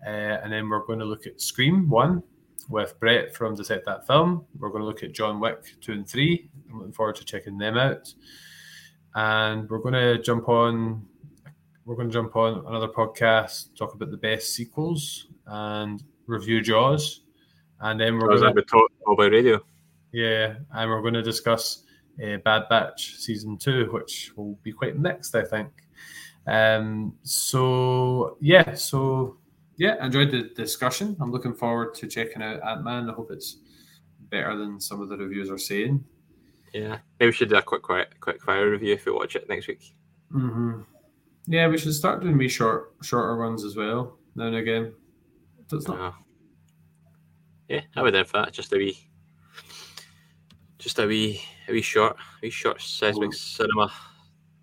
[0.06, 2.22] Uh, and then we're going to look at Scream one
[2.68, 4.46] with Brett from Dissect That Film.
[4.58, 6.48] We're going to look at John Wick two and three.
[6.70, 8.12] I'm looking forward to checking them out.
[9.14, 11.06] And we're going to jump on.
[11.84, 17.20] We're going to jump on another podcast, talk about the best sequels, and review Jaws.
[17.80, 19.60] And then we're going to talk about radio.
[20.14, 21.82] Yeah, and we're going to discuss
[22.24, 25.70] uh, Bad Batch season two, which will be quite mixed, I think.
[26.46, 29.38] Um, so yeah, so
[29.76, 31.16] yeah, enjoyed the discussion.
[31.20, 33.10] I'm looking forward to checking out Ant Man.
[33.10, 33.56] I hope it's
[34.30, 36.04] better than some of the reviews are saying.
[36.72, 39.48] Yeah, maybe we should do a quick quick, quick fire review if you watch it
[39.48, 39.96] next week.
[40.32, 40.82] Mm-hmm.
[41.48, 44.92] Yeah, we should start doing me short shorter ones as well now and again.
[45.66, 45.98] Does not.
[45.98, 46.12] Uh,
[47.68, 48.52] yeah, I would there for that.
[48.52, 49.10] Just a wee
[50.84, 53.32] just a wee, a wee short, a wee short seismic oh.
[53.32, 53.92] cinema.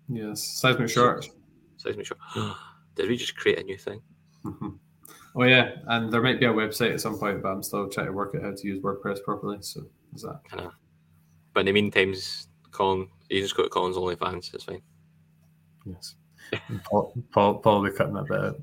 [0.08, 1.28] Yes, seismic short.
[1.76, 2.20] Seismic short.
[2.94, 4.00] Did we just create a new thing?
[4.44, 4.68] Mm-hmm.
[5.34, 8.04] Oh yeah, and there might be a website at some point, but I'm still trying
[8.04, 9.56] to work out how to use WordPress properly.
[9.62, 10.40] So is that?
[10.52, 10.72] I know.
[11.54, 12.14] But in the meantime,
[12.70, 14.52] Colin, you just go to Colin's OnlyFans.
[14.52, 14.82] It's fine.
[15.86, 16.16] Yes.
[16.84, 18.60] Paul, Paul, Paul will be cutting that bit out.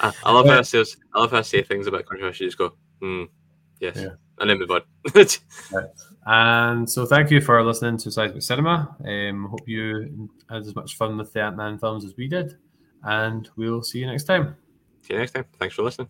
[0.00, 0.82] I, I love how I say,
[1.14, 2.46] I love how I say things about controversy.
[2.46, 2.72] Just go,
[3.02, 3.24] hmm,
[3.78, 4.50] yes, yeah and
[5.14, 5.28] then
[6.26, 8.96] And so, thank you for listening to Seismic Cinema.
[9.04, 12.56] Um, hope you had as much fun with the Ant Man films as we did,
[13.02, 14.56] and we'll see you next time.
[15.02, 15.44] See you next time.
[15.58, 16.08] Thanks for listening.